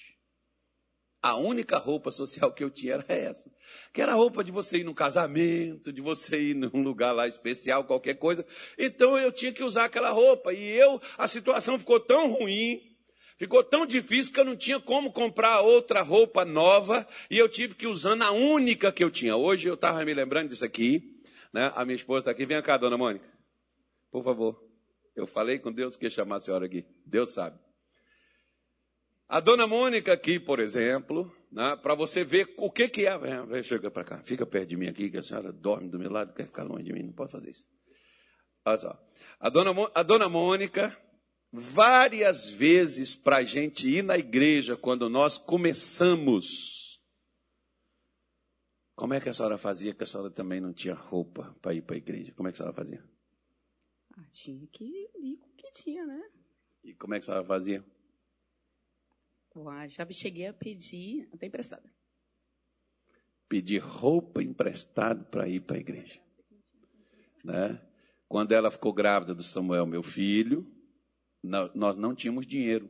[1.24, 3.52] A única roupa social que eu tinha era essa.
[3.92, 7.28] Que era a roupa de você ir num casamento, de você ir num lugar lá
[7.28, 8.46] especial, qualquer coisa.
[8.78, 10.54] Então eu tinha que usar aquela roupa.
[10.54, 12.95] E eu, a situação ficou tão ruim
[13.38, 17.76] Ficou tão difícil que eu não tinha como comprar outra roupa nova e eu tive
[17.76, 19.36] que usar a única que eu tinha.
[19.36, 21.22] Hoje eu estava me lembrando disso aqui,
[21.54, 21.72] né?
[21.76, 22.46] A minha esposa está aqui.
[22.46, 23.28] Vem cá, dona Mônica.
[24.10, 24.64] Por favor.
[25.16, 26.86] Eu falei com Deus que ia chamar a senhora aqui.
[27.06, 27.60] Deus sabe.
[29.28, 33.18] A dona Mônica aqui, por exemplo, né, para você ver o que, que é.
[33.18, 36.12] Vem, chega para cá, fica perto de mim aqui, que a senhora dorme do meu
[36.12, 37.68] lado, quer ficar longe de mim, não pode fazer isso.
[38.64, 39.00] Olha só.
[39.40, 40.96] A dona, a dona Mônica,
[41.56, 47.02] várias vezes para a gente ir na igreja, quando nós começamos.
[48.96, 49.94] Como é que a senhora fazia?
[49.94, 52.34] Que a senhora também não tinha roupa para ir para a igreja.
[52.34, 53.04] Como é que a senhora fazia?
[54.18, 56.22] Ah, tinha que ir com o que tinha, né?
[56.84, 57.84] E como é que a senhora fazia?
[59.56, 61.90] Uai, já cheguei a pedir até emprestada.
[63.48, 66.20] Pedir roupa emprestada para ir para a igreja.
[67.44, 67.82] Né?
[68.28, 70.75] Quando ela ficou grávida do Samuel, meu filho,
[71.46, 72.90] nós não tínhamos dinheiro.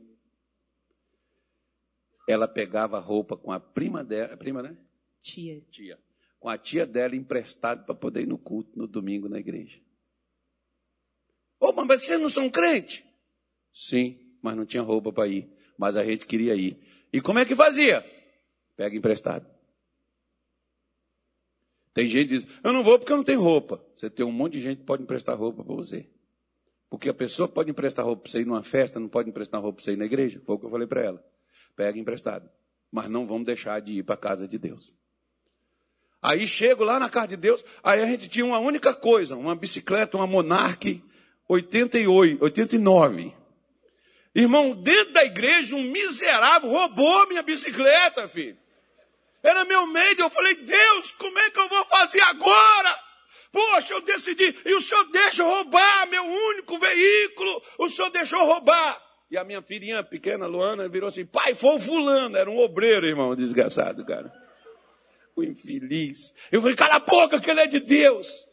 [2.28, 4.76] Ela pegava roupa com a prima dela, prima, né?
[5.22, 5.60] Tia.
[5.70, 5.98] Tia.
[6.40, 9.80] Com a tia dela emprestado para poder ir no culto no domingo na igreja.
[11.60, 13.04] Ô, mas vocês não são crente?
[13.72, 15.48] Sim, mas não tinha roupa para ir.
[15.78, 16.78] Mas a gente queria ir.
[17.12, 18.04] E como é que fazia?
[18.76, 19.46] Pega emprestado.
[21.94, 23.82] Tem gente que diz, eu não vou porque eu não tenho roupa.
[23.96, 26.10] Você tem um monte de gente que pode emprestar roupa para você.
[26.96, 29.76] Porque a pessoa pode emprestar roupa para você ir numa festa, não pode emprestar roupa
[29.76, 30.40] para você ir na igreja.
[30.46, 31.22] Foi o que eu falei para ela.
[31.76, 32.48] Pega emprestado.
[32.90, 34.94] Mas não vamos deixar de ir para a casa de Deus.
[36.22, 39.54] Aí chego lá na casa de Deus, aí a gente tinha uma única coisa, uma
[39.54, 41.04] bicicleta, uma Monarch
[41.46, 43.34] 88, 89.
[44.34, 48.56] Irmão, dentro da igreja, um miserável roubou minha bicicleta, filho.
[49.42, 50.22] Era meu medo.
[50.22, 53.05] Eu falei, Deus, como é que eu vou fazer agora?
[53.52, 54.54] Poxa, eu decidi.
[54.64, 57.62] E o senhor deixa roubar meu único veículo.
[57.78, 59.02] O senhor deixou roubar.
[59.30, 62.36] E a minha filhinha pequena, Luana, virou assim: pai, foi o fulano.
[62.36, 64.32] Era um obreiro, irmão, desgraçado, cara.
[65.34, 66.32] O infeliz.
[66.50, 68.46] Eu falei: cala a boca, que ele é de Deus.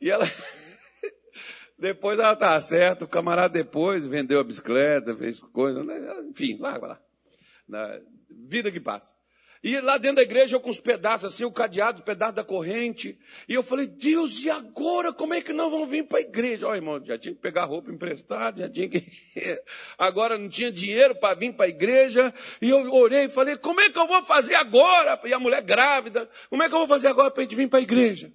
[0.00, 0.24] E ela.
[1.78, 3.04] depois ela tá certa.
[3.04, 5.82] O camarada depois vendeu a bicicleta, fez coisa.
[5.82, 5.94] Né?
[6.30, 8.00] Enfim, lá, lá.
[8.30, 9.14] Vida que passa.
[9.62, 12.44] E lá dentro da igreja eu com os pedaços assim, o cadeado, o pedaço da
[12.44, 13.18] corrente.
[13.48, 16.68] E eu falei, Deus, e agora como é que nós vamos vir para a igreja?
[16.68, 19.04] Ó, irmão, já tinha que pegar roupa emprestada, já tinha que.
[19.98, 22.32] agora não tinha dinheiro para vir para a igreja.
[22.62, 25.20] E eu orei e falei, como é que eu vou fazer agora?
[25.24, 27.68] E a mulher grávida, como é que eu vou fazer agora para a gente vir
[27.68, 28.32] para a igreja?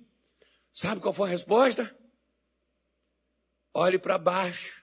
[0.73, 1.95] Sabe qual foi a resposta?
[3.73, 4.82] Olhe para baixo.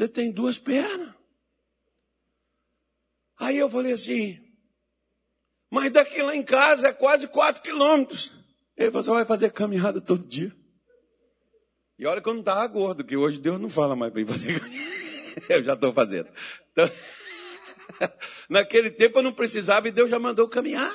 [0.00, 1.14] Você tem duas pernas.
[3.38, 4.40] Aí eu falei assim,
[5.70, 8.32] mas daqui lá em casa é quase quatro quilômetros.
[8.78, 10.56] Ele falou, você vai fazer caminhada todo dia.
[11.98, 14.26] E olha que eu não estava gordo, que hoje Deus não fala mais para mim
[14.26, 14.58] fazer.
[15.50, 16.30] Eu já estou fazendo.
[16.72, 16.90] Então,
[18.48, 20.92] naquele tempo eu não precisava e Deus já mandou caminhar.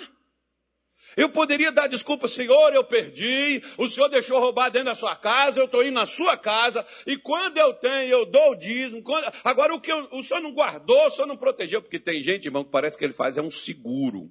[1.16, 5.60] Eu poderia dar desculpa, Senhor, eu perdi, o Senhor deixou roubar dentro da sua casa,
[5.60, 9.02] eu estou indo na sua casa, e quando eu tenho, eu dou o dízimo.
[9.02, 9.32] Quando...
[9.44, 10.08] Agora, o que eu...
[10.12, 13.04] o Senhor não guardou, o Senhor não protegeu, porque tem gente, irmão, que parece que
[13.04, 14.30] ele faz é um seguro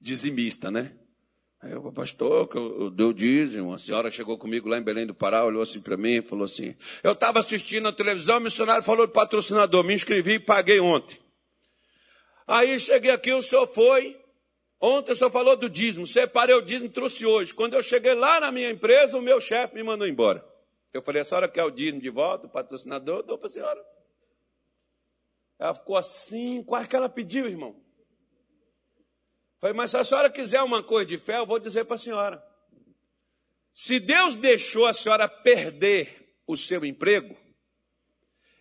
[0.00, 0.92] dizimista, né?
[1.60, 4.82] Aí eu, pastor, que eu, eu dei o dízimo, a senhora chegou comigo lá em
[4.82, 8.36] Belém do Pará, olhou assim para mim e falou assim, eu estava assistindo a televisão,
[8.36, 11.18] o missionário falou de patrocinador, me inscrevi e paguei ontem.
[12.46, 14.16] Aí cheguei aqui, o senhor foi,
[14.80, 17.54] Ontem senhor falou do dízimo, separei o dízimo e trouxe hoje.
[17.54, 20.46] Quando eu cheguei lá na minha empresa, o meu chefe me mandou embora.
[20.92, 23.22] Eu falei, a senhora quer o dízimo de volta, o patrocinador?
[23.22, 23.84] Dou para a senhora.
[25.58, 27.82] Ela ficou assim, quase que ela pediu, irmão.
[29.58, 31.98] Falei, mas se a senhora quiser uma coisa de fé, eu vou dizer para a
[31.98, 32.44] senhora.
[33.72, 37.36] Se Deus deixou a senhora perder o seu emprego,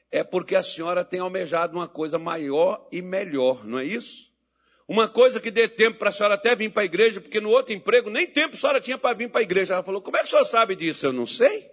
[0.10, 4.34] é porque a senhora tem almejado uma coisa maior e melhor, não é isso?
[4.88, 7.50] Uma coisa que dê tempo para a senhora até vir para a igreja, porque no
[7.50, 9.74] outro emprego nem tempo a senhora tinha para vir para a igreja.
[9.74, 11.08] Ela falou: Como é que a senhora sabe disso?
[11.08, 11.70] Eu não sei.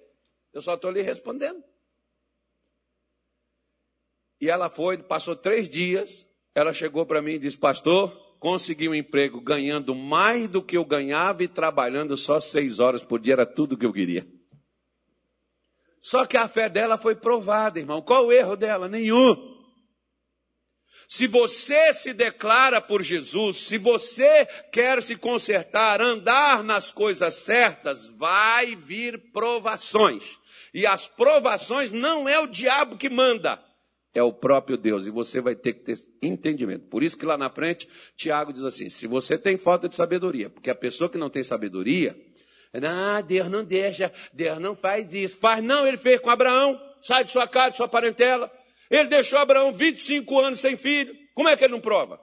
[0.52, 1.62] Eu só estou lhe respondendo.
[4.40, 6.28] E ela foi, passou três dias.
[6.54, 10.84] Ela chegou para mim e disse: Pastor, consegui um emprego ganhando mais do que eu
[10.84, 13.34] ganhava e trabalhando só seis horas por dia.
[13.34, 14.26] Era tudo o que eu queria.
[16.00, 18.02] Só que a fé dela foi provada, irmão.
[18.02, 18.88] Qual o erro dela?
[18.88, 19.61] Nenhum.
[21.08, 28.08] Se você se declara por Jesus, se você quer se consertar, andar nas coisas certas,
[28.08, 30.38] vai vir provações.
[30.72, 33.62] E as provações não é o diabo que manda,
[34.14, 35.06] é o próprio Deus.
[35.06, 36.86] E você vai ter que ter entendimento.
[36.88, 40.50] Por isso que lá na frente, Tiago diz assim: se você tem falta de sabedoria,
[40.50, 42.16] porque a pessoa que não tem sabedoria,
[42.74, 45.36] ah, Deus não deixa, Deus não faz isso.
[45.38, 48.50] Faz não, ele fez com Abraão, sai de sua casa, de sua parentela.
[48.92, 51.16] Ele deixou Abraão 25 anos sem filho.
[51.34, 52.20] Como é que ele não prova?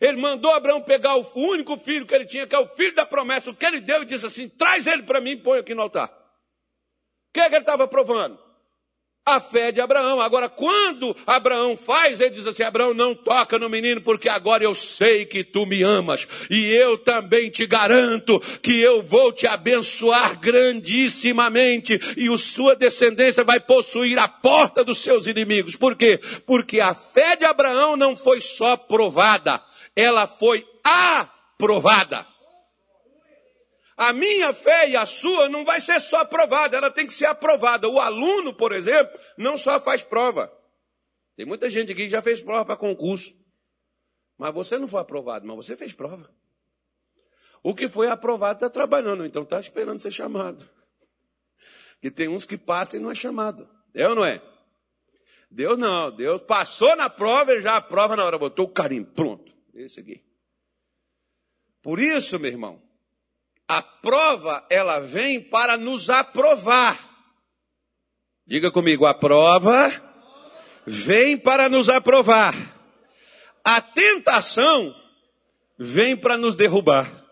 [0.00, 3.06] Ele mandou Abraão pegar o único filho que ele tinha, que é o filho da
[3.06, 5.76] promessa, o que ele deu, e disse assim: traz ele para mim e põe aqui
[5.76, 6.08] no altar.
[6.08, 8.36] O que, é que ele estava provando?
[9.28, 10.20] A fé de Abraão.
[10.20, 14.74] Agora, quando Abraão faz, ele diz assim: Abraão, não toca no menino, porque agora eu
[14.74, 20.38] sei que tu me amas, e eu também te garanto que eu vou te abençoar
[20.38, 25.76] grandissimamente, e a sua descendência vai possuir a porta dos seus inimigos.
[25.76, 26.20] Por quê?
[26.46, 29.62] Porque a fé de Abraão não foi só provada,
[29.94, 32.26] ela foi aprovada.
[33.98, 37.26] A minha fé e a sua não vai ser só aprovada, ela tem que ser
[37.26, 37.88] aprovada.
[37.88, 40.56] O aluno, por exemplo, não só faz prova.
[41.34, 43.36] Tem muita gente aqui que já fez prova para concurso.
[44.38, 46.32] Mas você não foi aprovado, mas você fez prova.
[47.60, 50.68] O que foi aprovado está trabalhando, então está esperando ser chamado.
[52.00, 53.68] E tem uns que passam e não é chamado.
[53.92, 54.40] É ou não é?
[55.50, 59.52] Deus não, Deus passou na prova e já aprova na hora, botou o carinho, pronto.
[59.74, 60.24] Esse aqui.
[61.82, 62.87] Por isso, meu irmão,
[63.68, 67.06] a prova, ela vem para nos aprovar.
[68.46, 69.92] Diga comigo, a prova
[70.86, 72.54] vem para nos aprovar.
[73.62, 74.94] A tentação
[75.78, 77.24] vem para nos derrubar.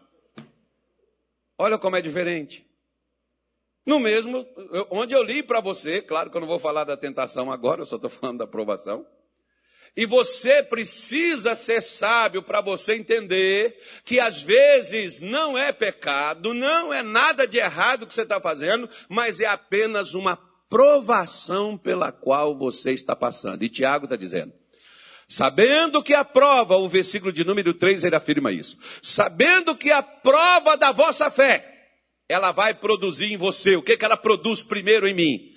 [1.57, 2.67] Olha como é diferente.
[3.87, 4.47] No mesmo,
[4.91, 7.87] onde eu li para você, claro que eu não vou falar da tentação agora, eu
[7.87, 9.07] só estou falando da aprovação.
[9.97, 16.93] E você precisa ser sábio para você entender que às vezes não é pecado, não
[16.93, 20.37] é nada de errado que você está fazendo, mas é apenas uma
[20.69, 23.63] provação pela qual você está passando.
[23.63, 24.53] E Tiago está dizendo.
[25.27, 28.77] Sabendo que a prova, o versículo de número 3 ele afirma isso.
[29.01, 31.73] Sabendo que a prova da vossa fé,
[32.29, 33.77] ela vai produzir em você.
[33.77, 35.56] O que, que ela produz primeiro em mim?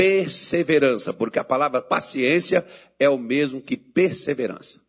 [0.00, 2.66] Perseverança, porque a palavra paciência
[2.98, 4.80] é o mesmo que perseverança.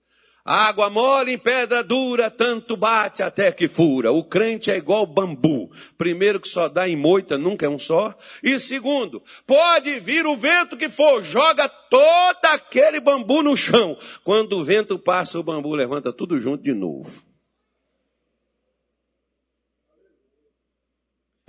[0.45, 4.13] Água mole em pedra dura, tanto bate até que fura.
[4.13, 5.69] O crente é igual bambu.
[5.97, 8.17] Primeiro que só dá em moita, nunca é um só.
[8.41, 13.97] E segundo, pode vir o vento que for, joga todo aquele bambu no chão.
[14.24, 17.21] Quando o vento passa, o bambu levanta tudo junto de novo.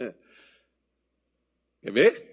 [0.00, 0.12] É.
[1.80, 2.31] Quer ver?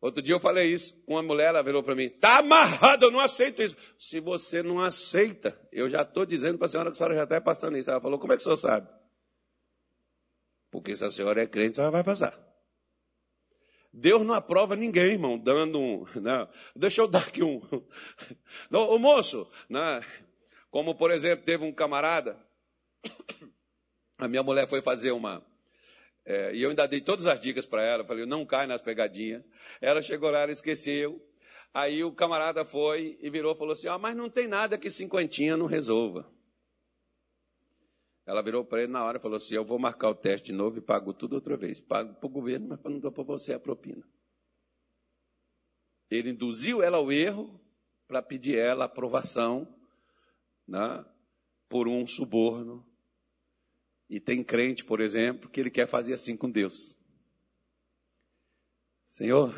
[0.00, 3.20] Outro dia eu falei isso, uma mulher ela virou para mim, tá amarrado, eu não
[3.20, 3.76] aceito isso.
[3.98, 7.24] Se você não aceita, eu já estou dizendo para a senhora que a senhora já
[7.24, 7.90] está passando isso.
[7.90, 8.88] Ela falou, como é que o senhor sabe?
[10.70, 12.38] Porque se a senhora é crente, a senhora vai passar.
[13.92, 16.06] Deus não aprova ninguém, irmão, dando um.
[16.20, 16.48] Não.
[16.76, 17.60] Deixa eu dar aqui um.
[18.70, 20.00] Não, o moço, né?
[20.70, 22.38] como por exemplo, teve um camarada,
[24.16, 25.44] a minha mulher foi fazer uma,
[26.30, 29.48] é, e eu ainda dei todas as dicas para ela, falei, não cai nas pegadinhas.
[29.80, 31.20] Ela chegou lá, ela esqueceu.
[31.74, 34.88] Aí o camarada foi e virou e falou assim: ah, mas não tem nada que
[34.88, 36.30] cinquentinha não resolva.
[38.24, 40.52] Ela virou para ele na hora e falou assim: eu vou marcar o teste de
[40.52, 41.80] novo e pago tudo outra vez.
[41.80, 44.04] Pago para o governo, mas não dou para você a propina.
[46.08, 47.60] Ele induziu ela ao erro
[48.06, 49.66] para pedir ela aprovação
[50.66, 51.04] né,
[51.68, 52.86] por um suborno
[54.10, 56.98] e tem crente, por exemplo, que ele quer fazer assim com Deus.
[59.06, 59.54] Senhor,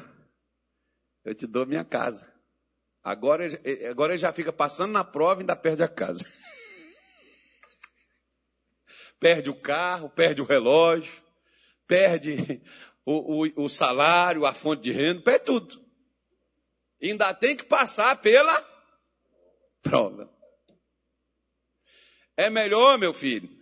[1.24, 2.30] eu te dou minha casa.
[3.02, 3.46] Agora,
[3.90, 6.22] agora ele já fica passando na prova e ainda perde a casa.
[9.18, 11.22] perde o carro, perde o relógio,
[11.86, 12.60] perde
[13.06, 15.82] o, o, o salário, a fonte de renda, perde tudo.
[17.00, 18.62] E ainda tem que passar pela
[19.80, 20.30] prova.
[22.36, 23.61] É melhor, meu filho,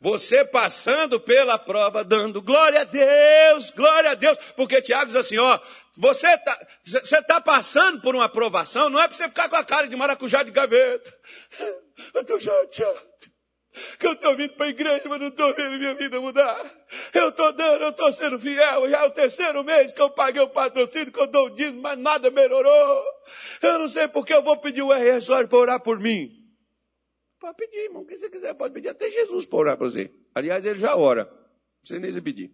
[0.00, 5.38] você passando pela prova, dando glória a Deus, glória a Deus, porque Tiago diz assim,
[5.38, 5.58] ó,
[5.96, 9.64] você está você tá passando por uma aprovação, não é para você ficar com a
[9.64, 11.14] cara de maracujá de gaveta.
[12.12, 13.00] Eu estou chateado,
[13.98, 16.60] que eu estou vindo para a igreja, mas não estou vendo minha vida mudar.
[17.12, 20.42] Eu estou dando, eu estou sendo fiel, já é o terceiro mês que eu paguei
[20.42, 23.04] o patrocínio, que eu dou o dízimo, mas nada melhorou.
[23.62, 26.43] Eu não sei porque eu vou pedir o RS para orar por mim.
[27.44, 28.00] Pode pedir, irmão.
[28.00, 28.88] O que você quiser, pode pedir.
[28.88, 30.10] Até Jesus para orar para você.
[30.34, 31.30] Aliás, ele já ora.
[31.90, 32.50] Não nem se pedir.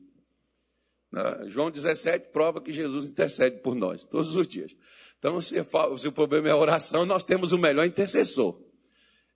[1.47, 4.75] João 17 prova que Jesus intercede por nós, todos os dias.
[5.17, 5.55] Então, se,
[5.97, 8.61] se o problema é oração, nós temos o melhor intercessor.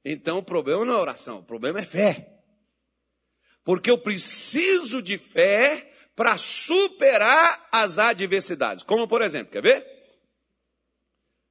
[0.05, 2.43] Então, o problema não é oração, o problema é fé.
[3.63, 8.83] Porque eu preciso de fé para superar as adversidades.
[8.83, 9.87] Como, por exemplo, quer ver?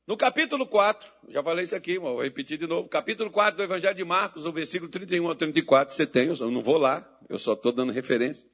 [0.05, 2.89] No capítulo 4, já falei isso aqui, vou repetir de novo.
[2.89, 6.61] Capítulo 4 do Evangelho de Marcos, o versículo 31 a 34, você tem, eu não
[6.61, 8.47] vou lá, eu só estou dando referência.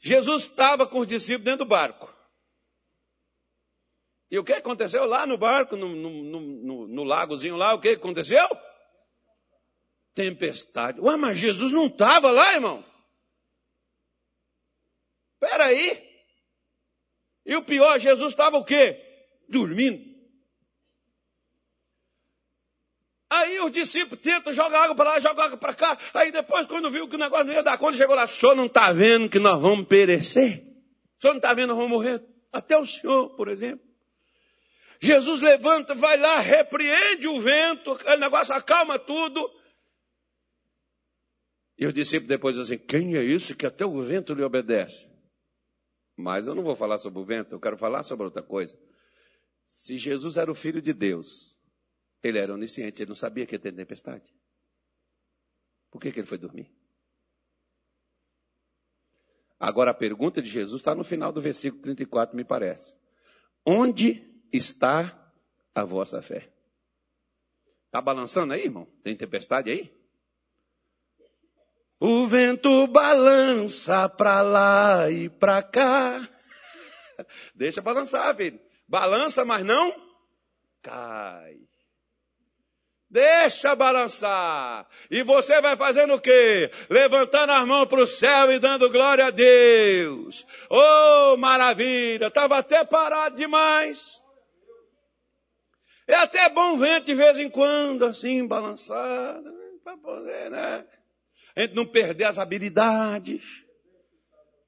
[0.00, 2.14] Jesus estava com os discípulos dentro do barco.
[4.30, 7.90] E o que aconteceu lá no barco, no, no, no, no lagozinho lá, o que
[7.90, 8.48] aconteceu?
[10.14, 11.00] Tempestade.
[11.00, 12.84] Ué, mas Jesus não estava lá, irmão?
[15.34, 16.06] Espera aí.
[17.44, 19.04] E o pior, Jesus estava o quê?
[19.48, 20.07] dormindo.
[23.38, 25.98] Aí os discípulos tentam jogar água para lá, jogar água para cá.
[26.14, 28.54] Aí depois, quando viu que o negócio não ia dar conta, chegou lá, o senhor
[28.54, 30.64] não está vendo que nós vamos perecer?
[31.18, 32.22] O senhor não está vendo que nós vamos morrer?
[32.52, 33.86] Até o senhor, por exemplo.
[35.00, 39.48] Jesus levanta, vai lá, repreende o vento, aquele negócio acalma tudo.
[41.78, 45.08] E os discípulos depois dizem assim, quem é isso que até o vento lhe obedece?
[46.16, 48.76] Mas eu não vou falar sobre o vento, eu quero falar sobre outra coisa.
[49.68, 51.57] Se Jesus era o filho de Deus,
[52.22, 54.34] ele era onisciente, ele não sabia que ia ter tempestade.
[55.90, 56.74] Por que, que ele foi dormir?
[59.58, 62.96] Agora a pergunta de Jesus está no final do versículo 34, me parece.
[63.66, 65.32] Onde está
[65.74, 66.52] a vossa fé?
[67.86, 68.86] Está balançando aí, irmão?
[69.02, 69.98] Tem tempestade aí?
[72.00, 76.28] O vento balança para lá e para cá.
[77.54, 78.60] Deixa balançar, filho.
[78.86, 79.92] Balança, mas não
[80.80, 81.67] cai.
[83.10, 84.86] Deixa balançar.
[85.10, 86.70] E você vai fazendo o quê?
[86.90, 90.46] Levantando as mãos para o céu e dando glória a Deus.
[90.68, 92.26] Oh, maravilha!
[92.26, 94.22] Estava até parado demais.
[96.06, 99.50] É até bom vento de vez em quando, assim, balançado,
[99.82, 100.86] para poder, né?
[101.56, 103.67] A gente não perder as habilidades.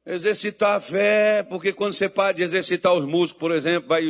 [0.04, 4.02] Exercitar a fé, porque quando você para de exercitar os músculos, por exemplo, vai,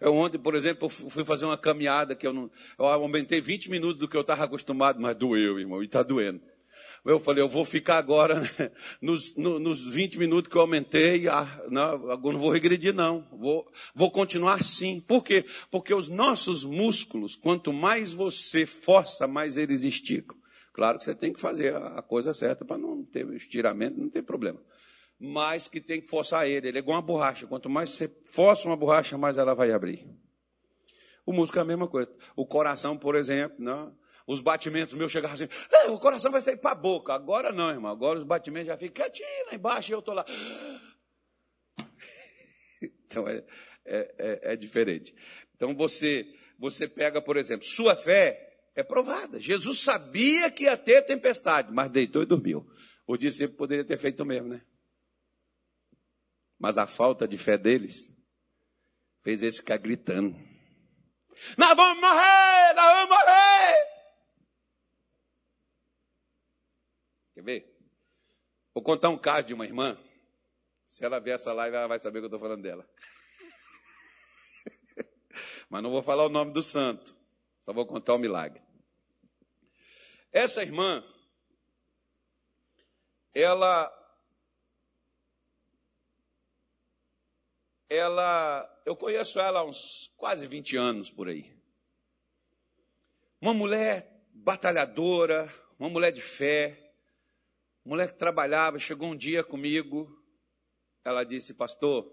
[0.00, 2.48] eu ontem, por exemplo, fui fazer uma caminhada que eu não,
[2.78, 6.40] eu aumentei 20 minutos do que eu estava acostumado, mas doeu, irmão, e está doendo.
[7.04, 8.70] Eu falei, eu vou ficar agora né,
[9.02, 13.26] nos, no, nos 20 minutos que eu aumentei, ah, não, agora não vou regredir não,
[13.32, 15.00] vou, vou continuar assim.
[15.00, 15.44] Por quê?
[15.72, 20.36] Porque os nossos músculos, quanto mais você força, mais eles esticam.
[20.72, 24.22] Claro que você tem que fazer a coisa certa para não ter estiramento, não ter
[24.22, 24.60] problema
[25.18, 26.68] mas que tem que forçar ele.
[26.68, 27.46] Ele é igual uma borracha.
[27.46, 30.06] Quanto mais você força uma borracha, mais ela vai abrir.
[31.24, 32.14] O músculo é a mesma coisa.
[32.36, 33.96] O coração, por exemplo, não.
[34.26, 37.12] Os batimentos meus chegavam assim, ah, o coração vai sair para a boca.
[37.12, 37.90] Agora não, irmão.
[37.90, 40.24] Agora os batimentos já ficam quietinho lá embaixo e eu estou lá.
[43.08, 43.42] Então é,
[43.84, 45.14] é, é, é diferente.
[45.54, 46.26] Então você,
[46.58, 49.40] você pega, por exemplo, sua fé é provada.
[49.40, 52.66] Jesus sabia que ia ter tempestade, mas deitou e dormiu.
[53.06, 54.60] O discípulo poderia ter feito o mesmo, né?
[56.58, 58.10] Mas a falta de fé deles
[59.22, 60.34] fez eles ficar gritando.
[61.56, 62.74] Nós vamos morrer!
[62.74, 63.96] Nós vamos morrer!
[67.34, 67.76] Quer ver?
[68.72, 69.98] Vou contar um caso de uma irmã.
[70.86, 72.88] Se ela ver essa live, ela vai saber que eu estou falando dela.
[75.68, 77.14] Mas não vou falar o nome do santo.
[77.60, 78.62] Só vou contar o milagre.
[80.32, 81.04] Essa irmã,
[83.34, 83.95] ela
[87.88, 91.52] ela, eu conheço ela há uns quase 20 anos por aí.
[93.40, 96.92] Uma mulher batalhadora, uma mulher de fé,
[97.84, 100.10] mulher que trabalhava, chegou um dia comigo,
[101.04, 102.12] ela disse, pastor,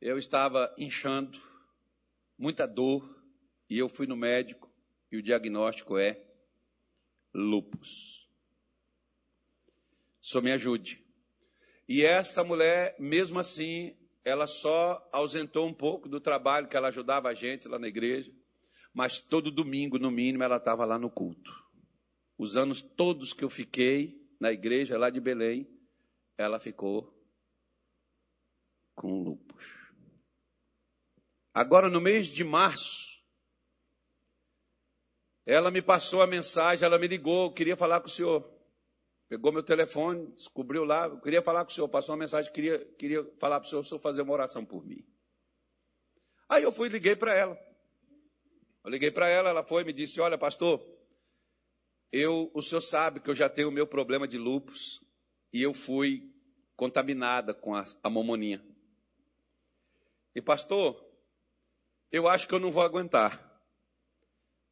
[0.00, 1.40] eu estava inchando,
[2.38, 3.16] muita dor,
[3.68, 4.70] e eu fui no médico,
[5.10, 6.22] e o diagnóstico é
[7.34, 8.28] lupus.
[10.20, 11.04] Só me ajude.
[11.88, 17.28] E essa mulher, mesmo assim, ela só ausentou um pouco do trabalho que ela ajudava
[17.28, 18.34] a gente lá na igreja,
[18.92, 21.64] mas todo domingo, no mínimo, ela estava lá no culto.
[22.36, 25.70] Os anos todos que eu fiquei na igreja lá de Belém,
[26.36, 27.16] ela ficou
[28.96, 29.64] com lupus.
[31.54, 33.22] Agora, no mês de março,
[35.46, 38.55] ela me passou a mensagem, ela me ligou, queria falar com o senhor.
[39.28, 42.78] Pegou meu telefone, descobriu lá, eu queria falar com o senhor, passou uma mensagem, queria,
[42.96, 45.04] queria falar para o senhor, o senhor fazer uma oração por mim.
[46.48, 47.58] Aí eu fui e liguei para ela.
[48.84, 50.80] Eu liguei para ela, ela foi e me disse, olha pastor,
[52.12, 55.02] eu, o senhor sabe que eu já tenho o meu problema de lupus
[55.52, 56.32] e eu fui
[56.76, 58.64] contaminada com a, a mamoninha.
[60.36, 61.04] E pastor,
[62.12, 63.42] eu acho que eu não vou aguentar.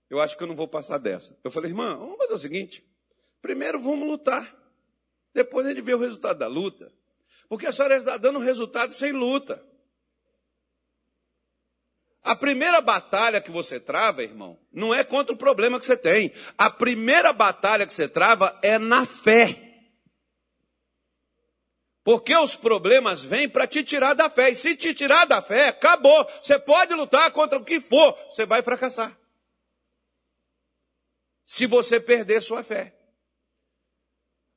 [0.09, 1.37] Eu acho que eu não vou passar dessa.
[1.43, 2.87] Eu falei, irmã, vamos fazer o seguinte,
[3.45, 4.57] Primeiro vamos lutar.
[5.35, 6.91] Depois a gente vê o resultado da luta.
[7.47, 9.63] Porque a senhora está dando resultado sem luta.
[12.23, 16.33] A primeira batalha que você trava, irmão, não é contra o problema que você tem.
[16.57, 19.91] A primeira batalha que você trava é na fé.
[22.03, 24.53] Porque os problemas vêm para te tirar da fé.
[24.53, 26.27] E se te tirar da fé, acabou.
[26.43, 29.15] Você pode lutar contra o que for, você vai fracassar.
[31.45, 33.04] Se você perder sua fé.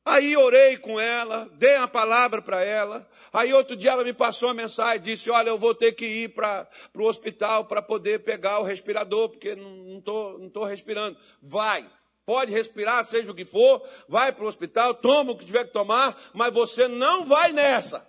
[0.08, 3.06] Aí orei com ela, dei a palavra para ela.
[3.34, 6.30] Aí outro dia ela me passou uma mensagem, disse: Olha, eu vou ter que ir
[6.30, 11.18] para o hospital para poder pegar o respirador, porque não estou não tô respirando.
[11.42, 11.86] Vai,
[12.26, 15.74] pode respirar, seja o que for, vai para o hospital, toma o que tiver que
[15.74, 18.08] tomar, mas você não vai nessa.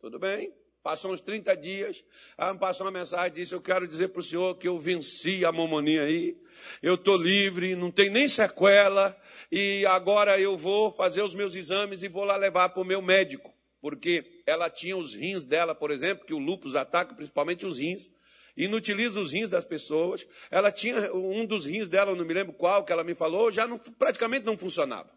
[0.00, 0.54] Tudo bem?
[0.82, 2.02] Passou uns 30 dias,
[2.38, 5.44] ela me passou uma mensagem, disse, eu quero dizer para o senhor que eu venci
[5.44, 6.34] a mamonia aí,
[6.82, 9.14] eu estou livre, não tem nem sequela,
[9.52, 13.02] e agora eu vou fazer os meus exames e vou lá levar para o meu
[13.02, 17.78] médico, porque ela tinha os rins dela, por exemplo, que o lúpus ataca principalmente os
[17.78, 18.10] rins,
[18.56, 22.86] inutiliza os rins das pessoas, ela tinha um dos rins dela, não me lembro qual,
[22.86, 25.10] que ela me falou, já não, praticamente não funcionava.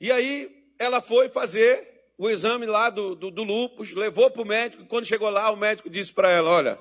[0.00, 1.89] E aí ela foi fazer
[2.20, 5.50] o exame lá do, do, do lúpus, levou para o médico, e quando chegou lá,
[5.50, 6.78] o médico disse para ela, olha,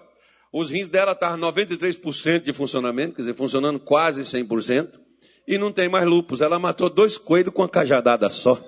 [0.52, 5.00] os rins dela estavam 93% de funcionamento, quer dizer, funcionando quase 100%,
[5.48, 6.42] e não tem mais lúpus.
[6.42, 8.62] Ela matou dois coelhos com uma cajadada só.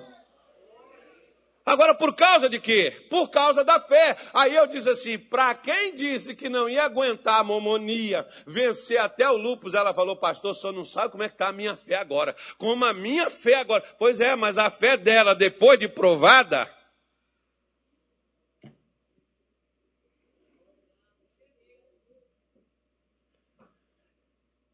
[1.64, 3.06] Agora, por causa de quê?
[3.08, 4.16] Por causa da fé.
[4.34, 9.28] Aí eu disse assim: para quem disse que não ia aguentar a momonia, vencer até
[9.30, 11.94] o lupus, ela falou, pastor, só não sabe como é que está a minha fé
[11.94, 12.34] agora.
[12.58, 13.82] Como a minha fé agora.
[13.96, 16.68] Pois é, mas a fé dela, depois de provada,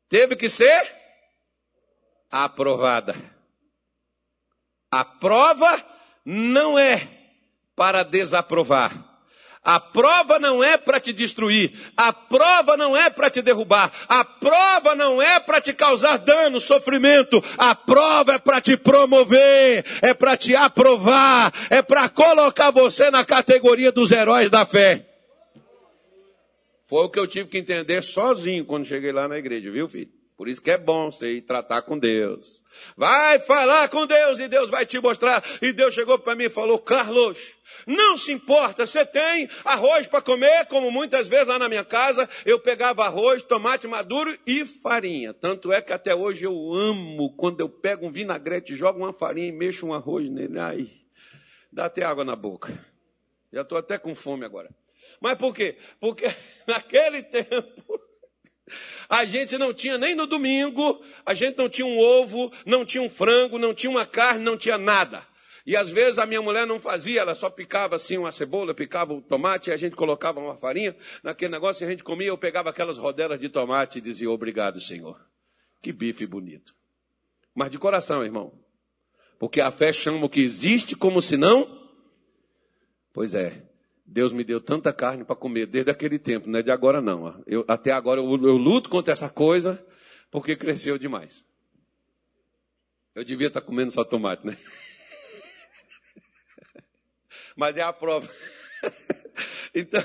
[0.08, 0.96] teve que ser
[2.30, 3.14] aprovada.
[4.90, 5.97] A prova
[6.30, 7.08] não é
[7.74, 9.06] para desaprovar.
[9.64, 11.72] A prova não é para te destruir.
[11.96, 13.90] A prova não é para te derrubar.
[14.06, 17.42] A prova não é para te causar dano, sofrimento.
[17.56, 23.24] A prova é para te promover, é para te aprovar, é para colocar você na
[23.24, 25.06] categoria dos heróis da fé.
[26.86, 30.10] Foi o que eu tive que entender sozinho quando cheguei lá na igreja, viu, filho?
[30.36, 32.62] Por isso que é bom você ir tratar com Deus.
[32.96, 35.42] Vai falar com Deus e Deus vai te mostrar.
[35.62, 37.56] E Deus chegou para mim e falou: Carlos,
[37.86, 42.28] não se importa, você tem arroz para comer, como muitas vezes lá na minha casa
[42.44, 45.32] eu pegava arroz, tomate maduro e farinha.
[45.32, 49.48] Tanto é que até hoje eu amo quando eu pego um vinagrete, jogo uma farinha
[49.48, 50.58] e mexo um arroz nele.
[50.58, 50.90] Ai,
[51.72, 52.78] dá até água na boca.
[53.52, 54.68] Já estou até com fome agora.
[55.20, 55.78] Mas por quê?
[56.00, 56.26] Porque
[56.66, 58.07] naquele tempo
[59.08, 63.02] a gente não tinha nem no domingo, a gente não tinha um ovo, não tinha
[63.02, 65.26] um frango, não tinha uma carne, não tinha nada.
[65.68, 69.12] E às vezes a minha mulher não fazia, ela só picava assim uma cebola, picava
[69.12, 72.28] o tomate, e a gente colocava uma farinha naquele negócio e a gente comia.
[72.28, 75.20] Eu pegava aquelas rodelas de tomate e dizia: Obrigado, Senhor.
[75.82, 76.74] Que bife bonito.
[77.54, 78.58] Mas de coração, irmão.
[79.38, 81.86] Porque a fé chama o que existe como se não.
[83.12, 83.67] Pois é,
[84.10, 87.42] Deus me deu tanta carne para comer desde aquele tempo, não é de agora não.
[87.46, 89.84] Eu, até agora eu, eu luto contra essa coisa
[90.30, 91.44] porque cresceu demais.
[93.14, 94.56] Eu devia estar tá comendo só tomate, né?
[97.54, 98.26] Mas é a prova.
[99.74, 100.02] então,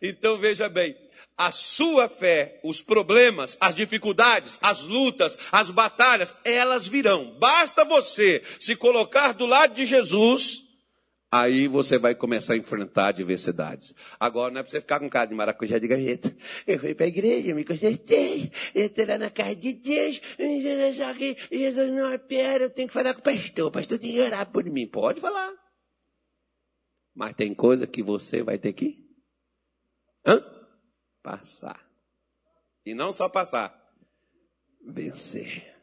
[0.00, 0.96] então veja bem,
[1.36, 7.36] a sua fé, os problemas, as dificuldades, as lutas, as batalhas, elas virão.
[7.40, 10.61] Basta você se colocar do lado de Jesus
[11.34, 13.94] Aí você vai começar a enfrentar adversidades.
[14.20, 16.36] Agora não é para você ficar com cara de maracujá de gaveta.
[16.66, 20.20] Eu fui para a igreja, me consertei, estou lá na casa de Deus,
[20.94, 24.12] só que Jesus não opera, eu tenho que falar com o pastor, o pastor tem
[24.12, 24.86] que orar por mim.
[24.86, 25.54] Pode falar.
[27.14, 29.02] Mas tem coisa que você vai ter que
[30.26, 30.44] hã?
[31.22, 31.82] passar.
[32.84, 33.74] E não só passar,
[34.84, 35.74] vencer.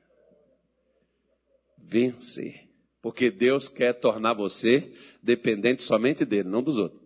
[1.76, 2.69] Vencer.
[3.02, 4.94] Porque Deus quer tornar você
[5.24, 7.02] dependente somente dele, não dos outros.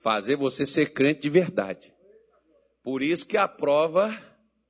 [0.00, 1.92] Fazer você ser crente de verdade.
[2.82, 4.10] Por isso que a prova,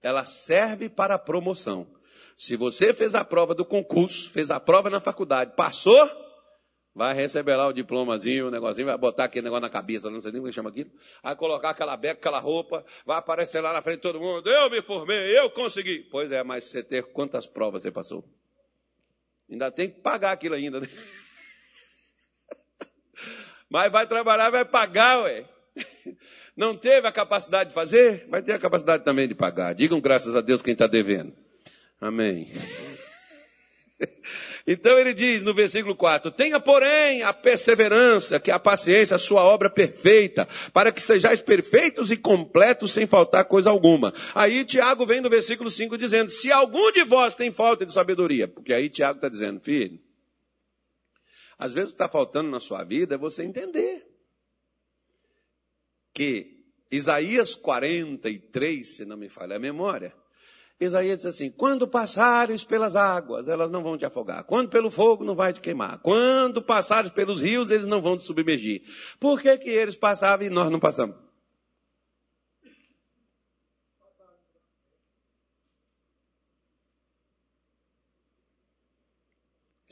[0.02, 1.86] ela serve para promoção.
[2.36, 6.10] Se você fez a prova do concurso, fez a prova na faculdade, passou,
[6.94, 10.32] vai receber lá o diplomazinho, o negocinho, vai botar aquele negócio na cabeça, não sei
[10.32, 10.90] nem como chama aquilo,
[11.22, 14.70] vai colocar aquela beca, aquela roupa, vai aparecer lá na frente de todo mundo, eu
[14.70, 16.00] me formei, eu consegui.
[16.10, 18.24] Pois é, mas você ter quantas provas você passou?
[19.52, 20.80] Ainda tem que pagar aquilo ainda.
[20.80, 20.88] Né?
[23.68, 25.44] Mas vai trabalhar, vai pagar, ué.
[26.56, 29.74] Não teve a capacidade de fazer, vai ter a capacidade também de pagar.
[29.74, 31.34] Digam graças a Deus quem está devendo.
[32.00, 32.50] Amém.
[34.66, 39.18] Então ele diz no versículo 4: Tenha, porém, a perseverança, que é a paciência, a
[39.18, 44.12] sua obra perfeita, para que sejais perfeitos e completos sem faltar coisa alguma.
[44.34, 48.46] Aí Tiago vem no versículo 5 dizendo: Se algum de vós tem falta de sabedoria,
[48.46, 49.98] porque aí Tiago está dizendo, filho,
[51.58, 54.06] às vezes o que está faltando na sua vida é você entender
[56.12, 60.14] que Isaías 43, se não me falha a memória,
[60.80, 64.44] Isaías diz assim: quando passares pelas águas, elas não vão te afogar.
[64.44, 65.98] Quando pelo fogo, não vai te queimar.
[66.00, 68.82] Quando passares pelos rios, eles não vão te submergir.
[69.20, 71.16] Por que, que eles passavam e nós não passamos?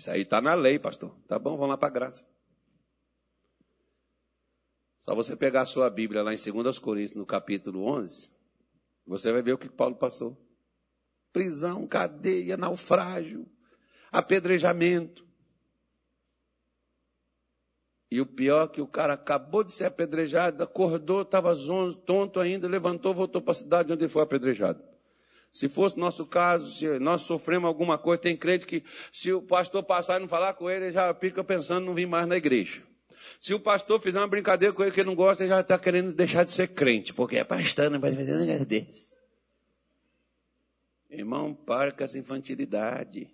[0.00, 1.14] Isso aí está na lei, pastor.
[1.28, 2.26] Tá bom, vamos lá para a graça.
[5.00, 8.32] Só você pegar a sua Bíblia lá em 2 Coríntios, no capítulo 11,
[9.06, 10.36] você vai ver o que Paulo passou.
[11.32, 13.46] Prisão, cadeia, naufrágio,
[14.10, 15.24] apedrejamento.
[18.10, 21.54] E o pior é que o cara acabou de ser apedrejado, acordou, estava
[22.04, 24.82] tonto ainda, levantou, voltou para a cidade onde foi apedrejado.
[25.52, 29.82] Se fosse nosso caso, se nós sofremos alguma coisa, tem crente que se o pastor
[29.82, 32.82] passar e não falar com ele, ele já fica pensando não vir mais na igreja.
[33.40, 35.78] Se o pastor fizer uma brincadeira com ele que ele não gosta, ele já está
[35.78, 39.09] querendo deixar de ser crente, porque é pastor, não vai fazer negócio desse.
[41.10, 43.28] Irmão, para com essa infantilidade.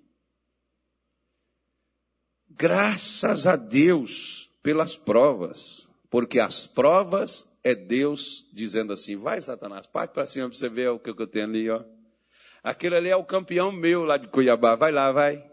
[2.48, 10.12] Graças a Deus pelas provas, porque as provas é Deus dizendo assim: vai, Satanás, parte
[10.12, 11.84] para cima para você ver o que eu tenho ali, ó.
[12.62, 14.74] Aquele ali é o campeão meu lá de Cuiabá.
[14.74, 15.44] Vai lá, vai.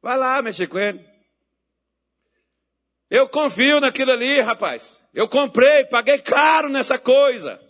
[0.00, 1.04] Vai lá mexer com ele.
[3.10, 5.02] Eu confio naquilo ali, rapaz.
[5.12, 7.60] Eu comprei, paguei caro nessa coisa.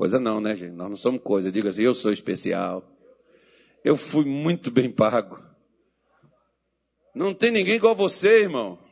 [0.00, 0.72] Coisa não, né, gente?
[0.72, 1.52] Nós não somos coisa.
[1.52, 2.90] Diga assim, eu sou especial.
[3.84, 5.38] Eu fui muito bem pago.
[7.14, 8.82] Não tem ninguém igual você, irmão.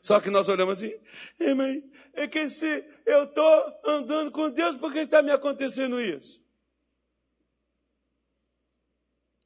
[0.00, 0.98] Só que nós olhamos assim,
[1.38, 1.66] irmão,
[2.14, 6.42] é que se eu estou andando com Deus, por que está me acontecendo isso?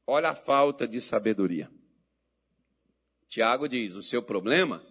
[0.07, 1.69] Olha a falta de sabedoria.
[3.27, 4.87] Tiago diz: o seu problema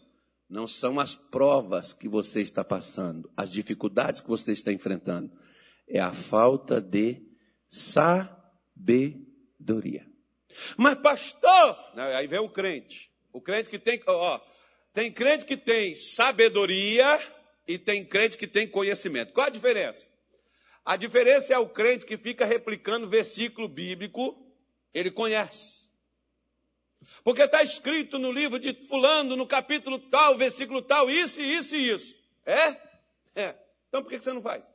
[0.49, 5.32] não são as provas que você está passando, as dificuldades que você está enfrentando,
[5.89, 7.21] é a falta de
[7.67, 8.87] sabedoria.
[10.77, 13.09] Mas, pastor, aí vem o crente.
[13.33, 14.39] O crente que tem, ó,
[14.93, 17.19] tem crente que tem sabedoria
[17.67, 19.33] e tem crente que tem conhecimento.
[19.33, 20.07] Qual a diferença?
[20.85, 24.45] A diferença é o crente que fica replicando versículo bíblico
[24.93, 25.87] ele conhece.
[27.23, 31.89] Porque está escrito no livro de Fulano, no capítulo tal, versículo tal, isso, isso e
[31.89, 32.15] isso.
[32.45, 32.75] É?
[33.35, 33.55] É.
[33.87, 34.71] Então por que você não faz?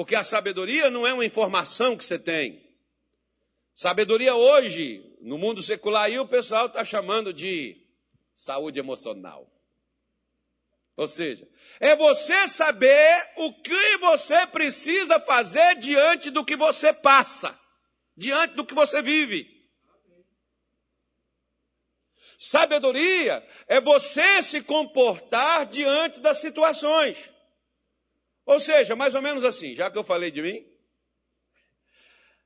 [0.00, 2.66] Porque a sabedoria não é uma informação que você tem.
[3.74, 7.76] Sabedoria hoje, no mundo secular, aí o pessoal está chamando de
[8.34, 9.46] saúde emocional.
[10.96, 11.46] Ou seja,
[11.78, 17.60] é você saber o que você precisa fazer diante do que você passa
[18.16, 19.68] diante do que você vive.
[22.38, 27.30] Sabedoria é você se comportar diante das situações.
[28.50, 30.66] Ou seja, mais ou menos assim, já que eu falei de mim.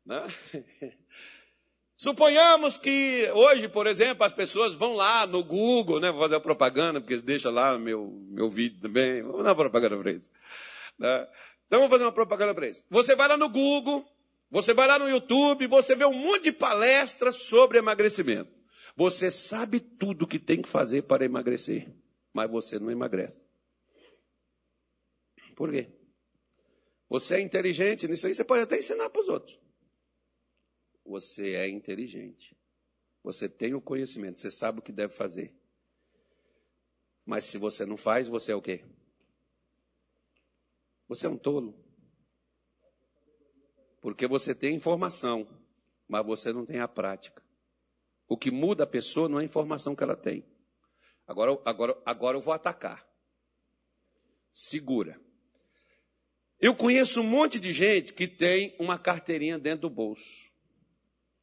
[0.04, 0.22] Né?
[1.96, 6.10] Suponhamos que hoje, por exemplo, as pessoas vão lá no Google, né?
[6.10, 9.22] Vou fazer propaganda, porque eles deixam lá meu, meu vídeo também.
[9.22, 10.30] Vamos dar uma propaganda para eles.
[10.98, 11.26] Né?
[11.66, 12.84] Então, vamos fazer uma propaganda para eles.
[12.90, 14.04] Você vai lá no Google,
[14.50, 18.52] você vai lá no YouTube, você vê um monte de palestras sobre emagrecimento.
[18.94, 21.88] Você sabe tudo o que tem que fazer para emagrecer,
[22.30, 23.42] mas você não emagrece.
[25.54, 25.90] Por quê?
[27.08, 29.58] Você é inteligente nisso aí, você pode até ensinar para os outros.
[31.04, 32.56] Você é inteligente.
[33.22, 35.54] Você tem o conhecimento, você sabe o que deve fazer.
[37.24, 38.84] Mas se você não faz, você é o quê?
[41.08, 41.74] Você é um tolo.
[44.00, 45.48] Porque você tem informação,
[46.06, 47.42] mas você não tem a prática.
[48.28, 50.44] O que muda a pessoa não é a informação que ela tem.
[51.26, 53.06] Agora, agora, agora eu vou atacar.
[54.52, 55.23] Segura.
[56.60, 60.50] Eu conheço um monte de gente que tem uma carteirinha dentro do bolso.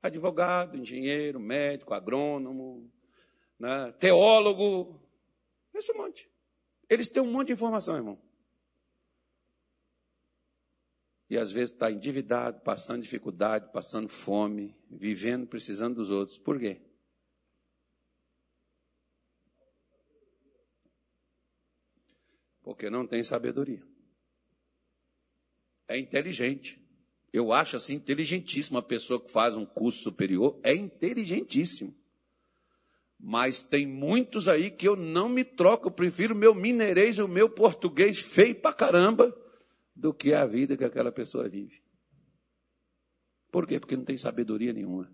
[0.02, 2.92] Advogado, engenheiro, médico, agrônomo,
[3.60, 5.00] né, teólogo.
[5.74, 6.30] Esse um monte.
[6.90, 8.20] Eles têm um monte de informação, irmão.
[11.32, 16.38] e às vezes está endividado, passando dificuldade, passando fome, vivendo, precisando dos outros.
[16.38, 16.82] Por quê?
[22.62, 23.82] Porque não tem sabedoria.
[25.92, 26.82] É inteligente.
[27.34, 31.94] Eu acho assim inteligentíssimo a pessoa que faz um curso superior, é inteligentíssimo.
[33.20, 37.28] Mas tem muitos aí que eu não me troco, eu prefiro meu mineirês e o
[37.28, 39.38] meu português feio pra caramba
[39.96, 41.82] do que a vida que aquela pessoa vive.
[43.52, 43.80] Por quê?
[43.80, 45.12] Porque não tem sabedoria nenhuma.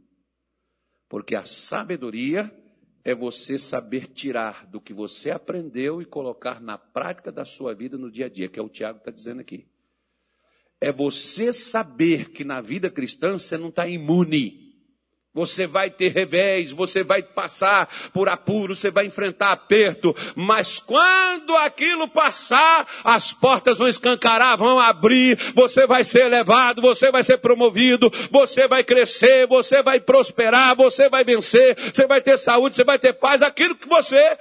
[1.10, 2.56] Porque a sabedoria
[3.04, 7.98] é você saber tirar do que você aprendeu e colocar na prática da sua vida
[7.98, 9.68] no dia a dia, que é o Tiago está dizendo aqui.
[10.80, 14.68] É você saber que na vida cristã você não está imune.
[15.34, 21.56] Você vai ter revés, você vai passar por apuro, você vai enfrentar aperto, mas quando
[21.56, 27.38] aquilo passar, as portas vão escancarar, vão abrir, você vai ser elevado, você vai ser
[27.38, 32.84] promovido, você vai crescer, você vai prosperar, você vai vencer, você vai ter saúde, você
[32.84, 34.40] vai ter paz, aquilo que você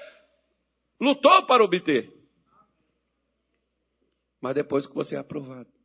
[0.99, 2.11] lutou para obter.
[4.41, 5.76] Mas depois que você é aprovado.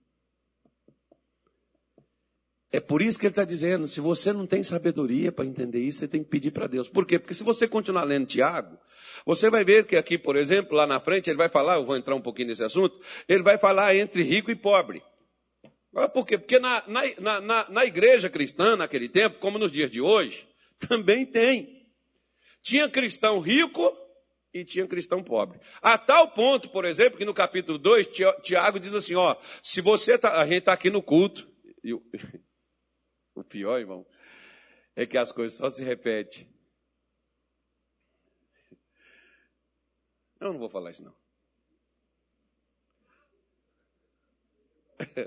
[2.72, 6.00] É por isso que ele está dizendo: se você não tem sabedoria para entender isso,
[6.00, 6.88] você tem que pedir para Deus.
[6.88, 7.20] Por quê?
[7.20, 8.78] Porque se você continuar lendo Tiago,
[9.26, 11.98] você vai ver que aqui, por exemplo, lá na frente, ele vai falar, eu vou
[11.98, 12.98] entrar um pouquinho nesse assunto,
[13.28, 15.04] ele vai falar entre rico e pobre.
[16.14, 16.38] Por quê?
[16.38, 20.48] Porque na, na, na, na igreja cristã, naquele tempo, como nos dias de hoje,
[20.88, 21.86] também tem.
[22.62, 23.92] Tinha cristão rico
[24.54, 25.60] e tinha cristão pobre.
[25.82, 28.08] A tal ponto, por exemplo, que no capítulo 2,
[28.42, 31.50] Tiago diz assim, ó, se você tá, a gente está aqui no culto,
[33.42, 34.06] o pior, irmão,
[34.96, 36.50] é que as coisas só se repetem.
[40.40, 41.16] Eu não vou falar isso, não.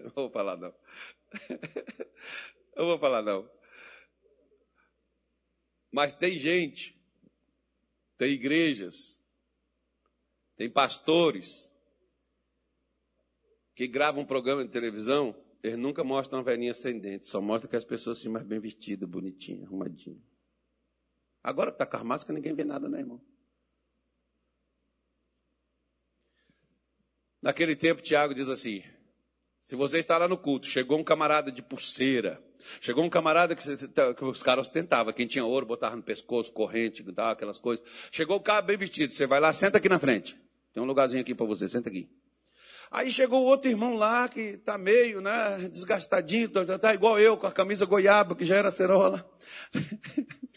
[0.04, 0.74] Não vou falar, não.
[2.76, 3.48] Eu vou falar, não.
[5.90, 7.00] Mas tem gente,
[8.16, 9.20] tem igrejas,
[10.56, 11.70] tem pastores
[13.74, 17.66] que gravam um programa de televisão eles nunca mostram uma velhinha sem dente, só mostra
[17.66, 20.20] que as pessoas assim mais bem vestidas, bonitinhas, arrumadinhas.
[21.42, 23.18] Agora que está com a máscara, ninguém vê nada, né, irmão?
[27.40, 28.82] Naquele tempo, Tiago diz assim:
[29.62, 32.44] se você está lá no culto, chegou um camarada de pulseira,
[32.78, 36.52] chegou um camarada que, tá, que os caras ostentavam, quem tinha ouro botava no pescoço,
[36.52, 37.82] corrente, aquelas coisas.
[38.12, 40.38] Chegou o cara bem vestido, você vai lá, senta aqui na frente.
[40.74, 42.06] Tem um lugarzinho aqui para você, senta aqui.
[42.94, 47.44] Aí chegou outro irmão lá que está meio, né, desgastadinho, tá, tá igual eu, com
[47.44, 49.28] a camisa goiaba, que já era cerola.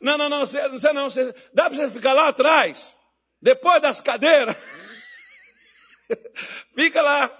[0.00, 0.60] Não, não, não, você,
[0.92, 1.08] não,
[1.54, 2.94] dá para você ficar lá atrás,
[3.40, 4.54] depois das cadeiras.
[6.74, 7.30] Fica lá.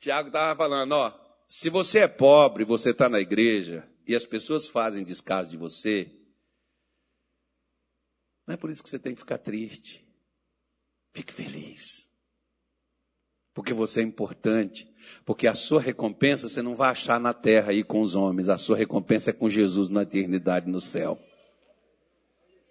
[0.00, 1.14] Tiago estava falando, ó,
[1.46, 6.10] se você é pobre, você está na igreja, e as pessoas fazem descaso de você,
[8.48, 10.04] não é por isso que você tem que ficar triste.
[11.12, 12.11] Fique feliz
[13.54, 14.88] porque você é importante,
[15.24, 18.56] porque a sua recompensa você não vai achar na terra aí com os homens, a
[18.56, 21.20] sua recompensa é com Jesus na eternidade no céu.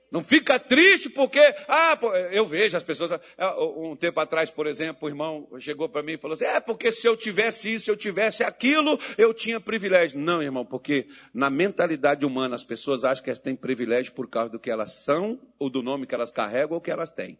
[0.10, 1.98] Não fica triste porque, ah,
[2.32, 6.14] eu vejo as pessoas, é, um tempo atrás, por exemplo, o irmão chegou para mim
[6.14, 9.58] e falou assim, é porque se eu tivesse isso, se eu tivesse aquilo, eu tinha
[9.62, 10.20] privilégio.
[10.20, 14.52] Não, irmão, porque na mentalidade humana as pessoas acham que elas têm privilégio por causa
[14.52, 17.40] do que elas são, ou do nome que elas carregam, ou que elas têm.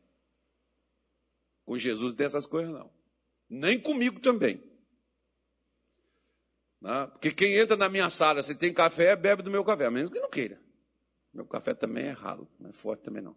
[1.66, 3.01] Com Jesus dessas coisas não
[3.52, 4.64] nem comigo também.
[6.82, 7.08] Né?
[7.12, 10.10] Porque quem entra na minha sala, se tem café, bebe do meu café, a menos
[10.10, 10.60] que não queira.
[11.34, 13.36] Meu café também é ralo, não é forte também não.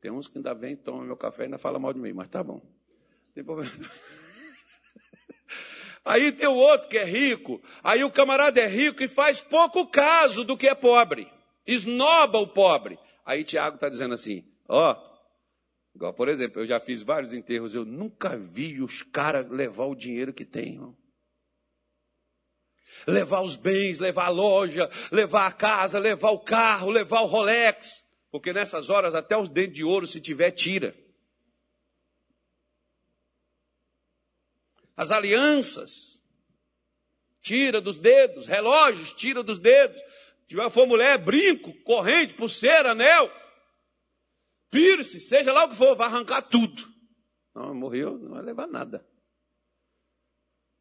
[0.00, 2.28] Tem uns que ainda vêm, tomam meu café e ainda falam mal de mim, mas
[2.28, 2.62] tá bom.
[3.34, 3.72] Tem problema.
[6.04, 9.86] Aí tem o outro que é rico, aí o camarada é rico e faz pouco
[9.88, 11.30] caso do que é pobre.
[11.66, 12.98] Esnoba o pobre.
[13.26, 14.96] Aí Tiago está dizendo assim: ó,
[15.98, 19.96] Igual, por exemplo, eu já fiz vários enterros, eu nunca vi os caras levar o
[19.96, 20.78] dinheiro que tem.
[23.04, 28.04] Levar os bens, levar a loja, levar a casa, levar o carro, levar o Rolex.
[28.30, 30.96] Porque nessas horas até os dentes de ouro, se tiver, tira.
[34.96, 36.22] As alianças,
[37.40, 40.00] tira dos dedos, relógios, tira dos dedos.
[40.48, 43.28] Se for mulher, brinco, corrente, pulseira, anel.
[44.70, 46.82] Pierce, seja lá o que for, vai arrancar tudo.
[47.54, 49.06] Não, morreu, não vai levar nada.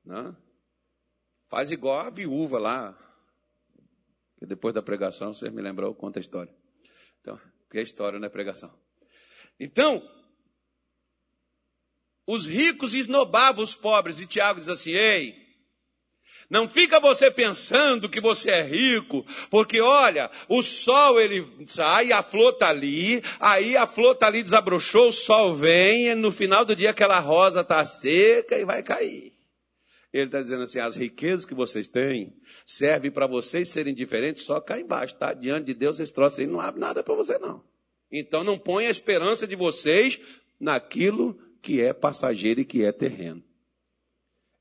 [0.04, 0.36] Não?
[1.48, 2.98] Faz igual a viúva lá.
[4.38, 6.54] Que depois da pregação, você me lembrou, conta a história.
[7.22, 8.78] Então, porque a história não é pregação.
[9.60, 10.08] Então,
[12.28, 15.47] os ricos esnobavam os pobres, e Tiago diz assim: Ei,
[16.50, 22.24] não fica você pensando que você é rico, porque olha, o sol ele sai, a
[22.24, 26.64] flor está ali, aí a flor está ali, desabrochou, o sol vem, e no final
[26.64, 29.34] do dia aquela rosa está seca e vai cair.
[30.14, 32.34] Ele está dizendo assim: as riquezas que vocês têm
[32.66, 35.34] servem para vocês serem diferentes só cá embaixo, tá?
[35.34, 37.62] Diante de Deus, esse troço aí não abre nada para você, não.
[38.10, 40.20] Então não ponha a esperança de vocês
[40.58, 43.44] naquilo que é passageiro e que é terreno.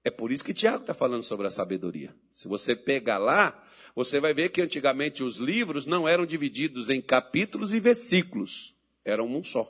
[0.07, 2.15] É por isso que Tiago está falando sobre a sabedoria.
[2.33, 3.61] Se você pegar lá,
[3.93, 8.73] você vai ver que antigamente os livros não eram divididos em capítulos e versículos,
[9.05, 9.69] eram um só.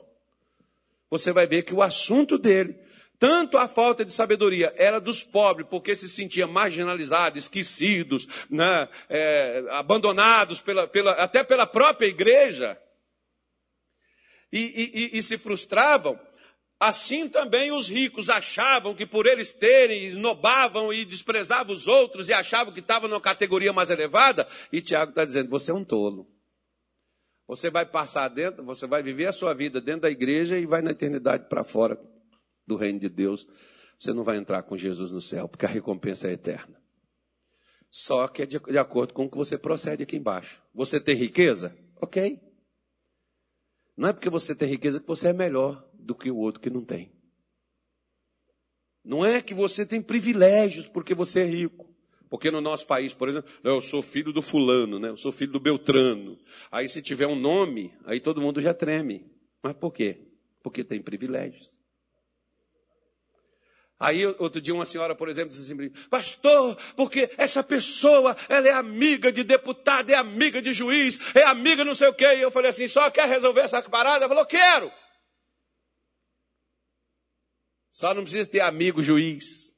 [1.09, 2.77] Você vai ver que o assunto dele
[3.17, 9.65] Tanto a falta de sabedoria era dos pobres, porque se sentiam marginalizados, esquecidos, né, é,
[9.71, 12.79] abandonados pela, pela, até pela própria igreja,
[14.53, 16.19] e, e, e, se frustravam.
[16.79, 22.33] Assim também os ricos achavam que por eles terem, esnobavam e desprezavam os outros e
[22.33, 24.47] achavam que estavam numa categoria mais elevada.
[24.71, 26.27] E Tiago está dizendo: você é um tolo.
[27.47, 30.81] Você vai passar dentro, você vai viver a sua vida dentro da igreja e vai
[30.81, 31.97] na eternidade para fora
[32.67, 33.47] do reino de Deus,
[33.97, 36.79] você não vai entrar com Jesus no céu, porque a recompensa é eterna.
[37.89, 40.61] Só que é de, de acordo com o que você procede aqui embaixo.
[40.75, 41.75] Você tem riqueza?
[41.95, 42.39] Ok.
[43.95, 46.69] Não é porque você tem riqueza que você é melhor do que o outro que
[46.69, 47.11] não tem.
[49.03, 51.85] Não é que você tem privilégios porque você é rico.
[52.29, 55.09] Porque no nosso país, por exemplo, eu sou filho do fulano, né?
[55.09, 56.37] eu sou filho do Beltrano.
[56.69, 59.25] Aí se tiver um nome, aí todo mundo já treme.
[59.63, 60.27] Mas por quê?
[60.61, 61.75] Porque tem privilégios.
[63.99, 68.73] Aí outro dia uma senhora, por exemplo, disse assim, pastor, porque essa pessoa, ela é
[68.73, 72.35] amiga de deputado, é amiga de juiz, é amiga não sei o quê.
[72.35, 74.25] E eu falei assim, só quer resolver essa parada?
[74.25, 74.91] Ela falou, quero.
[77.97, 79.73] Só não precisa ter amigo juiz.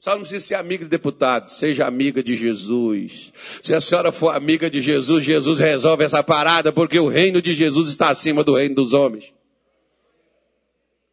[0.00, 1.50] Só não precisa ser amiga de deputado.
[1.50, 3.32] Seja amiga de Jesus.
[3.62, 7.54] Se a senhora for amiga de Jesus, Jesus resolve essa parada, porque o reino de
[7.54, 9.32] Jesus está acima do reino dos homens.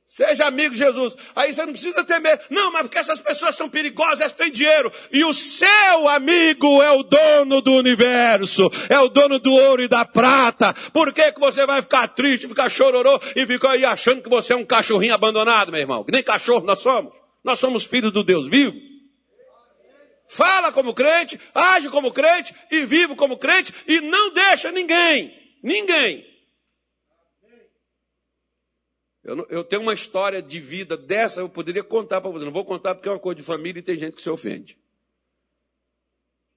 [0.07, 1.17] Seja amigo de Jesus.
[1.35, 2.39] Aí você não precisa temer.
[2.49, 4.89] Não, mas porque essas pessoas são perigosas, elas têm dinheiro.
[5.11, 8.71] E o seu amigo é o dono do universo.
[8.87, 10.73] É o dono do ouro e da prata.
[10.93, 14.53] Por que, que você vai ficar triste, ficar chororô e ficar aí achando que você
[14.53, 16.05] é um cachorrinho abandonado, meu irmão?
[16.05, 17.13] Que nem cachorro nós somos.
[17.43, 18.77] Nós somos filhos do Deus vivo.
[20.29, 26.36] Fala como crente, age como crente e vive como crente e não deixa ninguém, ninguém
[29.27, 32.45] eu, eu, tenho uma história de vida dessa, eu poderia contar para você.
[32.45, 34.79] Não vou contar porque é uma coisa de família e tem gente que se ofende.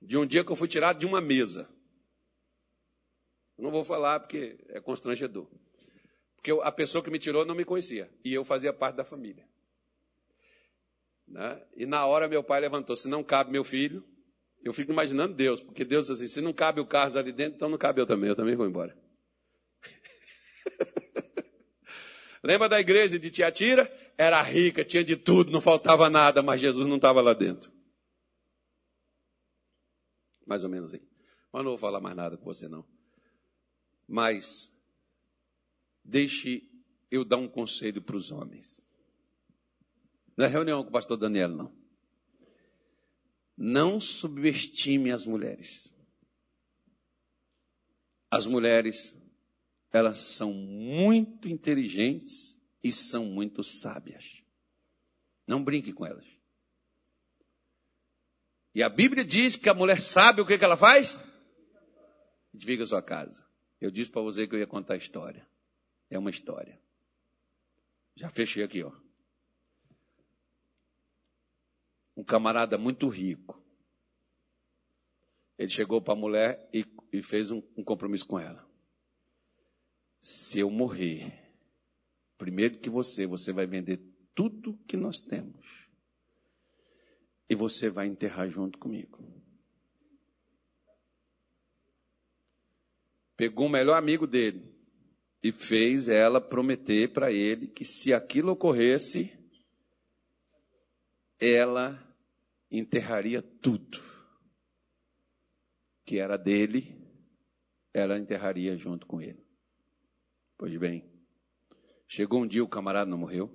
[0.00, 1.68] De um dia que eu fui tirado de uma mesa.
[3.58, 5.48] Não vou falar porque é constrangedor.
[6.36, 8.08] Porque a pessoa que me tirou não me conhecia.
[8.24, 9.44] E eu fazia parte da família.
[11.26, 11.60] Né?
[11.74, 14.04] E na hora meu pai levantou: se não cabe meu filho,
[14.62, 17.68] eu fico imaginando Deus, porque Deus assim: se não cabe o Carlos ali dentro, então
[17.68, 18.96] não cabe eu também, eu também vou embora.
[22.42, 23.90] Lembra da igreja de Tiatira?
[24.16, 27.70] Era rica, tinha de tudo, não faltava nada, mas Jesus não estava lá dentro.
[30.46, 31.02] Mais ou menos aí.
[31.52, 32.84] Mas não vou falar mais nada com você, não.
[34.08, 34.72] Mas,
[36.02, 36.68] deixe
[37.10, 38.88] eu dar um conselho para os homens.
[40.36, 41.72] Não é reunião com o pastor Daniel, não.
[43.56, 45.92] Não subestime as mulheres.
[48.30, 49.14] As mulheres
[49.92, 54.42] elas são muito inteligentes e são muito sábias.
[55.46, 56.26] Não brinque com elas.
[58.72, 61.18] E a Bíblia diz que a mulher sabe o que, que ela faz?
[62.54, 63.44] Desliga sua casa.
[63.80, 65.46] Eu disse para você que eu ia contar a história.
[66.08, 66.80] É uma história.
[68.14, 68.92] Já fechei aqui, ó.
[72.16, 73.60] Um camarada muito rico.
[75.58, 78.69] Ele chegou para a mulher e, e fez um, um compromisso com ela
[80.20, 81.32] se eu morrer,
[82.36, 84.00] primeiro que você, você vai vender
[84.34, 85.66] tudo que nós temos.
[87.48, 89.18] E você vai enterrar junto comigo.
[93.36, 94.72] Pegou o melhor amigo dele
[95.42, 99.32] e fez ela prometer para ele que se aquilo ocorresse,
[101.40, 101.98] ela
[102.70, 104.10] enterraria tudo
[106.10, 107.00] que era dele,
[107.94, 109.49] ela enterraria junto com ele.
[110.60, 111.02] Pois bem,
[112.06, 113.50] chegou um dia o camarada não morreu.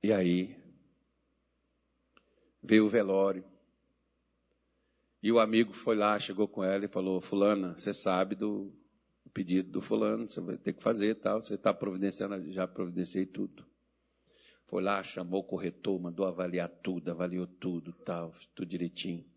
[0.00, 0.56] E aí
[2.62, 3.44] veio o velório.
[5.20, 8.72] E o amigo foi lá, chegou com ela e falou: Fulana, você sabe do
[9.34, 13.66] pedido do fulano, você vai ter que fazer tal, você está providenciando, já providenciei tudo.
[14.66, 19.28] Foi lá, chamou o corretor, mandou avaliar tudo, avaliou tudo, tal, tudo direitinho.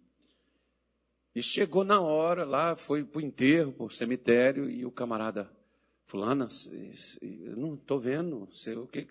[1.35, 5.51] E chegou na hora lá, foi para o enterro, para o cemitério, e o camarada,
[6.05, 6.47] fulana,
[7.57, 9.07] não estou vendo, você, o que,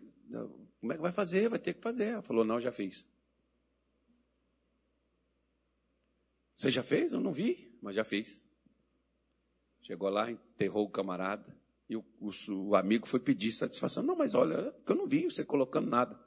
[0.80, 1.48] como é que vai fazer?
[1.48, 2.04] Vai ter que fazer.
[2.04, 3.04] Ela falou, não, já fiz.
[6.54, 7.12] Você já fez?
[7.12, 8.44] Eu não vi, mas já fiz.
[9.82, 11.56] Chegou lá, enterrou o camarada,
[11.88, 12.30] e o, o,
[12.68, 14.02] o amigo foi pedir satisfação.
[14.02, 16.18] Não, mas olha, eu não vi você colocando nada.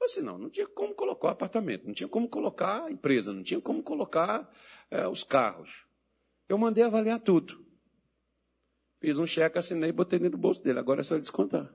[0.00, 3.32] Mas assim, não, não tinha como colocar o apartamento, não tinha como colocar a empresa,
[3.32, 4.50] não tinha como colocar
[4.90, 5.86] é, os carros.
[6.48, 7.64] Eu mandei avaliar tudo.
[9.00, 10.78] Fiz um cheque, assinei e botei dentro do bolso dele.
[10.78, 11.72] Agora é só descontar.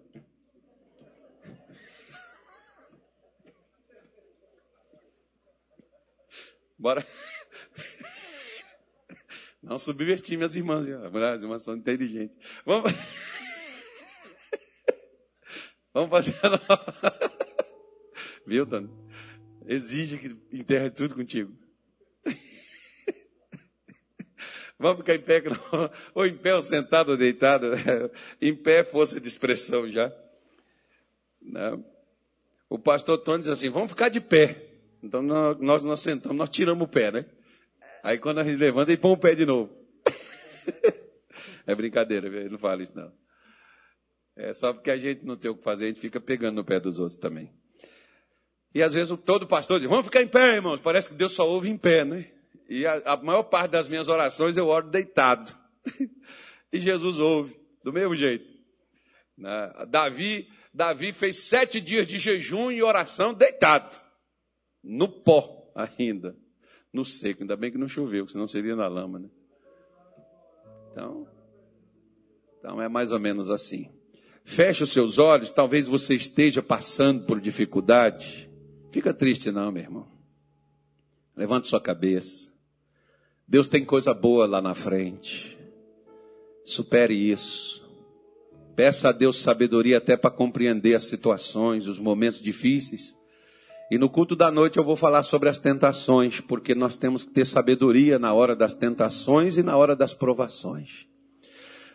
[6.77, 7.05] Bora.
[9.61, 10.87] Não subverti minhas irmãs.
[10.87, 12.35] As irmãs são inteligentes.
[12.65, 12.91] Vamos,
[15.93, 17.37] Vamos fazer a nova.
[18.45, 18.89] Viu, Tony?
[19.65, 21.53] Exige que enterre tudo contigo.
[24.79, 25.43] Vamos ficar em pé,
[26.13, 27.67] ou em pé ou sentado ou deitado.
[28.41, 30.11] Em pé é força de expressão já.
[31.41, 31.85] Não.
[32.67, 34.67] O pastor Tony diz assim: vamos ficar de pé.
[35.03, 37.25] Então nós, nós sentamos, nós tiramos o pé, né?
[38.03, 39.71] Aí quando a gente levanta, ele põe o pé de novo.
[41.67, 43.11] é brincadeira, ele não fala isso não.
[44.35, 46.65] É só porque a gente não tem o que fazer, a gente fica pegando no
[46.65, 47.53] pé dos outros também.
[48.73, 50.79] E às vezes todo pastor diz, vamos ficar em pé, irmãos.
[50.79, 52.25] Parece que Deus só ouve em pé, né?
[52.69, 55.53] E a, a maior parte das minhas orações eu oro deitado.
[56.71, 58.45] e Jesus ouve, do mesmo jeito.
[59.37, 59.73] Né?
[59.89, 63.99] Davi, Davi fez sete dias de jejum e oração deitado.
[64.81, 66.35] No pó ainda.
[66.93, 67.41] No seco.
[67.41, 69.29] Ainda bem que não choveu, senão seria na lama, né?
[70.91, 71.27] Então,
[72.57, 73.89] então é mais ou menos assim.
[74.43, 78.50] Feche os seus olhos, talvez você esteja passando por dificuldade.
[78.91, 80.07] Fica triste não, meu irmão.
[81.35, 82.51] Levante sua cabeça.
[83.47, 85.57] Deus tem coisa boa lá na frente.
[86.63, 87.81] Supere isso.
[88.75, 93.15] Peça a Deus sabedoria até para compreender as situações, os momentos difíceis.
[93.89, 97.33] E no culto da noite eu vou falar sobre as tentações, porque nós temos que
[97.33, 101.05] ter sabedoria na hora das tentações e na hora das provações.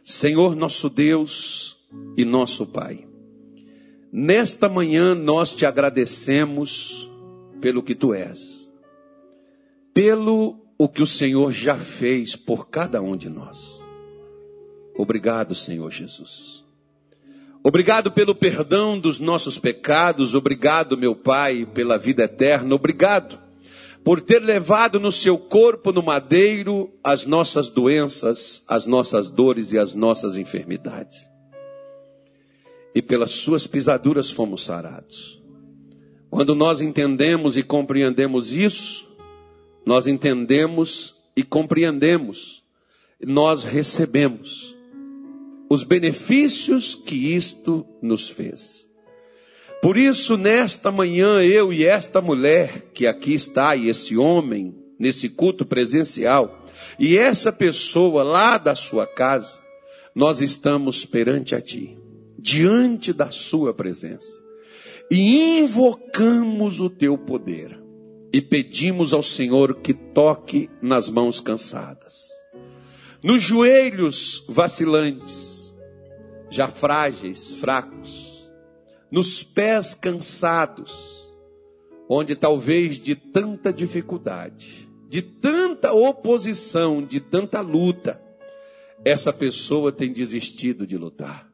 [0.05, 1.79] Senhor nosso Deus
[2.17, 3.09] e nosso Pai,
[4.19, 7.07] nesta manhã nós te agradecemos
[7.61, 8.73] pelo que tu és,
[9.93, 13.85] pelo o que o Senhor já fez por cada um de nós.
[14.97, 16.65] Obrigado, Senhor Jesus.
[17.63, 23.39] Obrigado pelo perdão dos nossos pecados, obrigado, meu Pai, pela vida eterna, obrigado
[24.03, 29.79] por ter levado no seu corpo no madeiro as nossas doenças, as nossas dores e
[29.79, 31.36] as nossas enfermidades.
[32.97, 35.39] E pelas suas pisaduras fomos sarados.
[36.31, 39.07] Quando nós entendemos e compreendemos isso,
[39.85, 42.65] nós entendemos e compreendemos,
[43.23, 44.75] nós recebemos
[45.69, 48.89] os benefícios que isto nos fez.
[49.83, 55.29] Por isso, nesta manhã, eu e esta mulher que aqui está, e esse homem, nesse
[55.29, 56.65] culto presencial,
[56.99, 59.61] e essa pessoa lá da sua casa,
[60.15, 61.97] nós estamos perante a Ti,
[62.47, 64.41] diante da Sua presença,
[65.11, 67.77] e invocamos o Teu poder,
[68.33, 72.29] e pedimos ao Senhor que toque nas mãos cansadas,
[73.21, 75.75] nos joelhos vacilantes,
[76.49, 78.49] já frágeis, fracos,
[79.11, 81.29] nos pés cansados,
[82.09, 88.23] onde talvez de tanta dificuldade, de tanta oposição, de tanta luta,
[89.05, 91.46] essa pessoa tem desistido de lutar.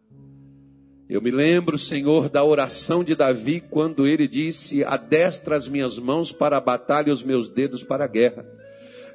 [1.12, 6.32] Eu me lembro, Senhor, da oração de Davi quando ele disse: Adestra as minhas mãos
[6.32, 8.46] para a batalha e os meus dedos para a guerra,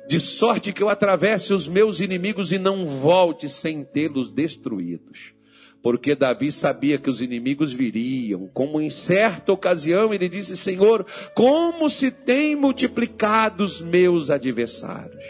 [0.07, 5.33] de sorte que eu atravesse os meus inimigos e não volte sem tê-los destruídos.
[5.81, 8.47] Porque Davi sabia que os inimigos viriam.
[8.53, 15.25] Como em certa ocasião ele disse: Senhor, como se têm multiplicado os meus adversários,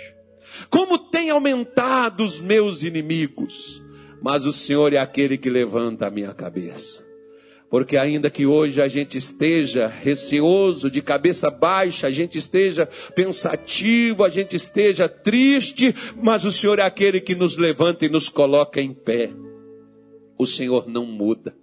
[0.70, 3.82] como têm aumentado os meus inimigos,
[4.28, 7.02] mas o Senhor é aquele que levanta a minha cabeça.
[7.70, 14.26] Porque ainda que hoje a gente esteja receoso, de cabeça baixa, a gente esteja pensativo,
[14.26, 18.82] a gente esteja triste, mas o Senhor é aquele que nos levanta e nos coloca
[18.82, 19.32] em pé
[20.38, 21.56] o Senhor não muda.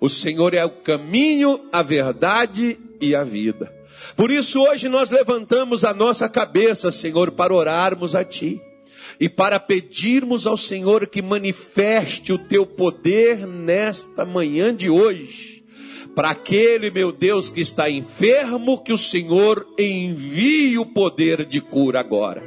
[0.00, 3.74] O Senhor é o caminho, a verdade e a vida.
[4.16, 8.62] Por isso hoje nós levantamos a nossa cabeça, Senhor, para orarmos a Ti
[9.20, 15.64] e para pedirmos ao Senhor que manifeste o Teu poder nesta manhã de hoje.
[16.14, 22.00] Para aquele, meu Deus, que está enfermo, que o Senhor envie o poder de cura
[22.00, 22.42] agora,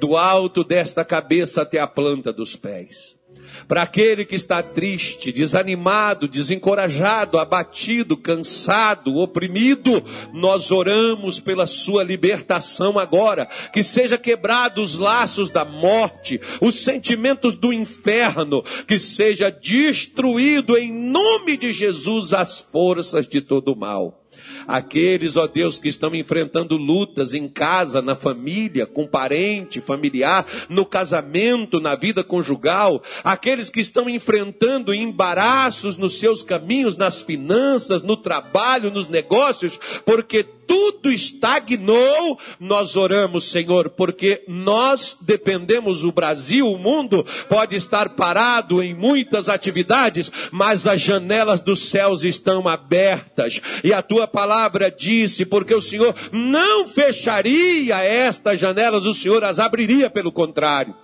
[0.00, 3.19] do alto desta cabeça até a planta dos pés.
[3.66, 10.02] Para aquele que está triste, desanimado, desencorajado, abatido, cansado, oprimido,
[10.32, 17.56] nós oramos pela sua libertação agora, que seja quebrados os laços da morte, os sentimentos
[17.56, 24.19] do inferno, que seja destruído em nome de Jesus as forças de todo o mal.
[24.66, 30.84] Aqueles, ó Deus, que estão enfrentando lutas em casa, na família, com parente, familiar, no
[30.84, 38.16] casamento, na vida conjugal, aqueles que estão enfrentando embaraços nos seus caminhos, nas finanças, no
[38.16, 46.78] trabalho, nos negócios, porque tudo estagnou, nós oramos, Senhor, porque nós dependemos, o Brasil, o
[46.78, 53.60] mundo pode estar parado em muitas atividades, mas as janelas dos céus estão abertas.
[53.82, 59.58] E a tua palavra disse, porque o Senhor não fecharia estas janelas, o Senhor as
[59.58, 60.94] abriria pelo contrário.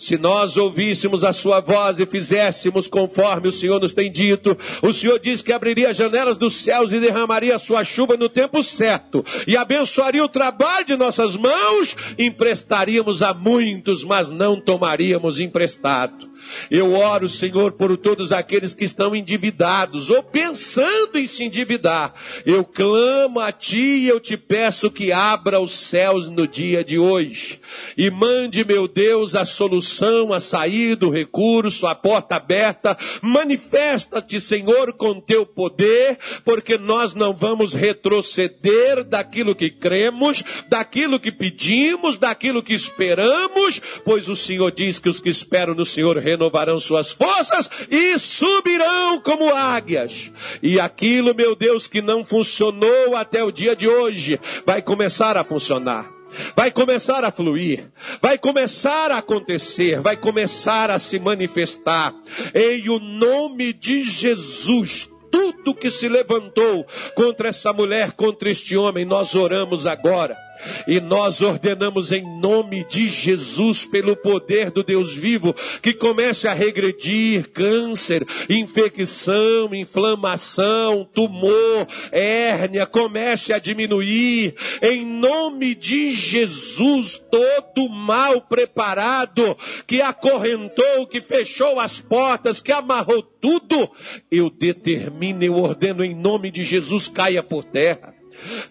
[0.00, 4.94] Se nós ouvíssemos a sua voz e fizéssemos conforme o Senhor nos tem dito, o
[4.94, 8.62] Senhor diz que abriria as janelas dos céus e derramaria a sua chuva no tempo
[8.62, 16.29] certo, e abençoaria o trabalho de nossas mãos, emprestaríamos a muitos, mas não tomaríamos emprestado.
[16.70, 22.14] Eu oro, Senhor, por todos aqueles que estão endividados ou pensando em se endividar.
[22.44, 26.98] Eu clamo a Ti e eu te peço que abra os céus no dia de
[26.98, 27.60] hoje
[27.96, 32.96] e mande, meu Deus, a solução a saída, o recurso, a porta aberta.
[33.22, 41.32] Manifesta-te, Senhor, com teu poder, porque nós não vamos retroceder daquilo que cremos, daquilo que
[41.32, 46.78] pedimos, daquilo que esperamos, pois o Senhor diz que os que esperam no Senhor renovarão
[46.78, 50.30] suas forças e subirão como águias.
[50.62, 55.44] E aquilo, meu Deus, que não funcionou até o dia de hoje, vai começar a
[55.44, 56.20] funcionar
[56.54, 57.90] vai começar a fluir,
[58.22, 62.14] vai começar a acontecer, vai começar a se manifestar.
[62.54, 69.04] Em o nome de Jesus, tudo que se levantou contra essa mulher, contra este homem,
[69.04, 70.36] nós oramos agora
[70.86, 76.52] e nós ordenamos em nome de Jesus, pelo poder do Deus vivo, que comece a
[76.52, 84.54] regredir câncer, infecção, inflamação, tumor, hérnia, comece a diminuir.
[84.82, 89.56] Em nome de Jesus, todo mal preparado,
[89.86, 93.90] que acorrentou, que fechou as portas, que amarrou tudo,
[94.30, 98.19] eu determino, eu ordeno em nome de Jesus, caia por terra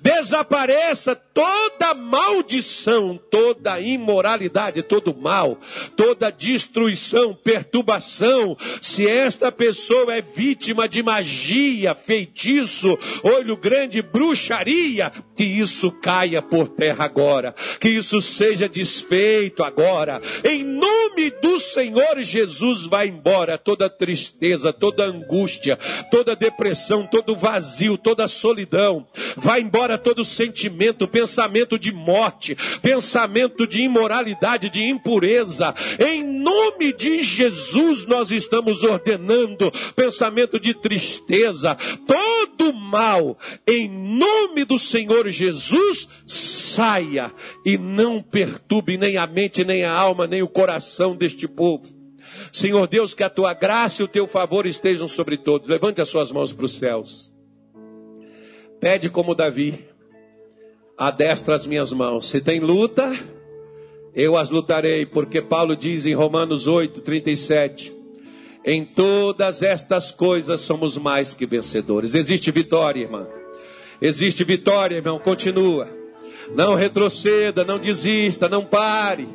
[0.02, 5.58] Desapareça toda maldição, toda imoralidade, todo mal,
[5.96, 8.58] toda destruição, perturbação.
[8.82, 16.68] Se esta pessoa é vítima de magia, feitiço, olho grande, bruxaria, que isso caia por
[16.68, 20.22] terra agora, que isso seja desfeito agora.
[20.44, 25.78] Em nome do Senhor Jesus, vai embora toda tristeza, toda angústia,
[26.12, 29.08] toda depressão, todo vazio, toda solidão.
[29.36, 35.74] Vai vai embora todo sentimento, pensamento de morte, pensamento de imoralidade, de impureza.
[36.00, 41.76] Em nome de Jesus, nós estamos ordenando pensamento de tristeza,
[42.08, 43.38] todo mal,
[43.68, 47.32] em nome do Senhor Jesus, saia
[47.66, 51.98] e não perturbe nem a mente, nem a alma, nem o coração deste povo.
[52.52, 55.68] Senhor Deus, que a tua graça e o teu favor estejam sobre todos.
[55.68, 57.39] Levante as suas mãos para os céus.
[58.80, 59.86] Pede como Davi,
[60.98, 62.28] adestra as minhas mãos.
[62.28, 63.18] Se tem luta,
[64.16, 67.94] eu as lutarei, porque Paulo diz em Romanos 8, 37,
[68.66, 72.16] em todas estas coisas somos mais que vencedores.
[72.16, 73.28] Existe vitória, irmão.
[74.02, 75.20] Existe vitória, irmão.
[75.20, 75.99] Continua.
[76.56, 79.28] Não retroceda, não desista, não pare.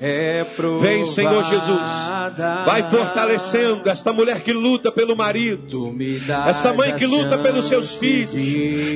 [0.00, 0.44] É
[0.80, 1.88] Vem, Senhor Jesus.
[2.64, 5.94] Vai fortalecendo esta mulher que luta pelo marido.
[6.46, 8.34] Essa mãe que luta pelos seus filhos.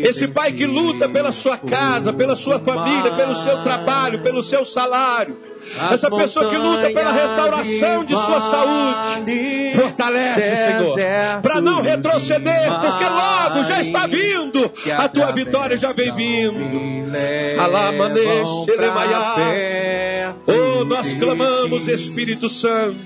[0.09, 4.65] Esse pai que luta pela sua casa, pela sua família, pelo seu trabalho, pelo seu
[4.65, 5.52] salário
[5.91, 9.73] essa pessoa que luta pela restauração de sua saúde.
[9.75, 10.99] Fortalece, Senhor,
[11.41, 16.61] para não retroceder, porque logo já está vindo, a tua vitória já vem vindo.
[20.47, 22.97] Oh, nós clamamos, Espírito Santo.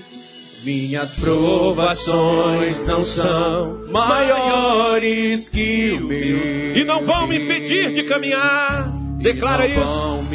[0.63, 6.75] Minhas provações não são maiores que o meu.
[6.75, 8.91] E não vão me impedir de caminhar.
[9.17, 10.25] Declara isso.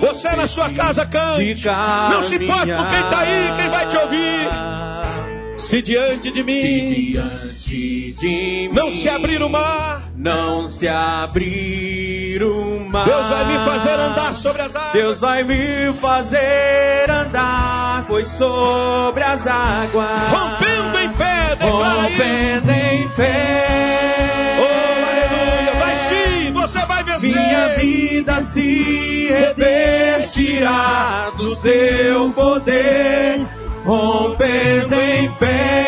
[0.00, 1.64] Você na sua casa cante.
[2.10, 4.80] Não se importa com quem está aí, quem vai te ouvir.
[5.56, 12.42] Se diante de mim, se diante de não se abrir o mar, não se abrir
[12.42, 14.92] o mar, Deus vai me fazer andar sobre as águas.
[14.92, 22.94] Deus vai me fazer andar, pois sobre as águas, rompendo em fé, rompendo isso.
[22.94, 24.19] em fé.
[27.50, 33.44] minha vida se revestirá do seu poder,
[33.84, 35.86] rompendo em fé.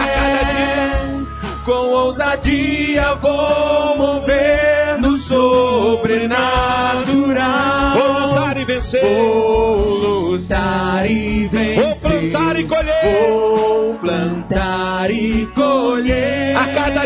[0.00, 0.96] A cada dia,
[1.66, 7.92] com ousadia vou mover no sobrenatural.
[7.94, 9.02] Vou lutar e vencer.
[9.02, 11.74] Vou lutar e vencer.
[11.74, 13.04] Vou plantar e colher.
[13.04, 16.56] Vou plantar e colher.
[16.56, 17.04] A cada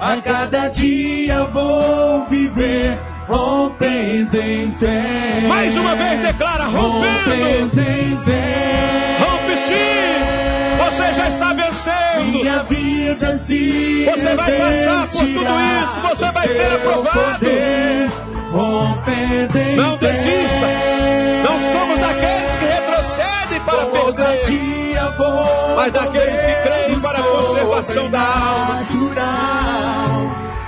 [0.00, 5.44] a cada dia vou viver rompendo em fé.
[5.48, 7.30] Mais uma vez declara rompendo.
[7.30, 9.16] Rompendo em fé.
[9.20, 10.84] Rompe sim.
[10.84, 12.32] Você já está vencendo.
[12.32, 16.00] Minha vida se Você vai passar por tudo isso.
[16.08, 17.38] Você vai ser aprovado.
[17.38, 18.10] Poder,
[18.50, 20.12] rompendo em Não fé.
[20.12, 20.68] desista.
[21.44, 24.42] Não somos daqueles que retrocedem para Todo perder.
[25.76, 28.68] Mas daqueles que creem para a conservação da alma.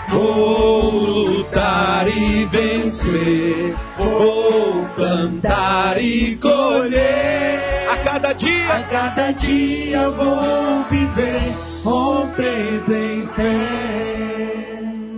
[0.08, 7.88] Vou lutar e vencer, vou plantar e colher.
[7.90, 11.54] A cada A dia, cada dia vou viver,
[11.84, 14.60] rompendo em fé.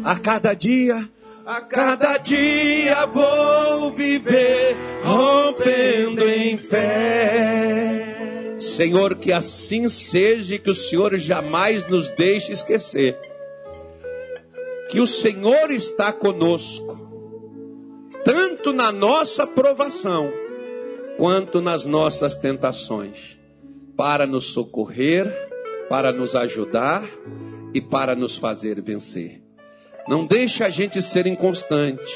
[0.04, 1.08] a cada dia,
[1.44, 8.11] A cada dia vou viver, rompendo em fé.
[8.62, 13.18] Senhor, que assim seja e que o Senhor jamais nos deixe esquecer
[14.92, 16.98] que o Senhor está conosco,
[18.22, 20.30] tanto na nossa provação,
[21.16, 23.38] quanto nas nossas tentações,
[23.96, 25.48] para nos socorrer,
[25.88, 27.08] para nos ajudar
[27.72, 29.42] e para nos fazer vencer.
[30.06, 32.14] Não deixe a gente ser inconstante,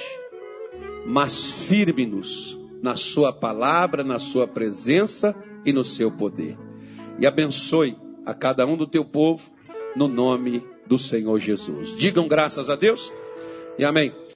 [1.07, 5.35] mas firme-nos na Sua palavra, na Sua presença
[5.67, 6.57] e no Seu poder.
[7.19, 9.51] E abençoe a cada um do teu povo,
[9.95, 11.97] no nome do Senhor Jesus.
[11.97, 13.13] Digam graças a Deus
[13.79, 14.15] e amém.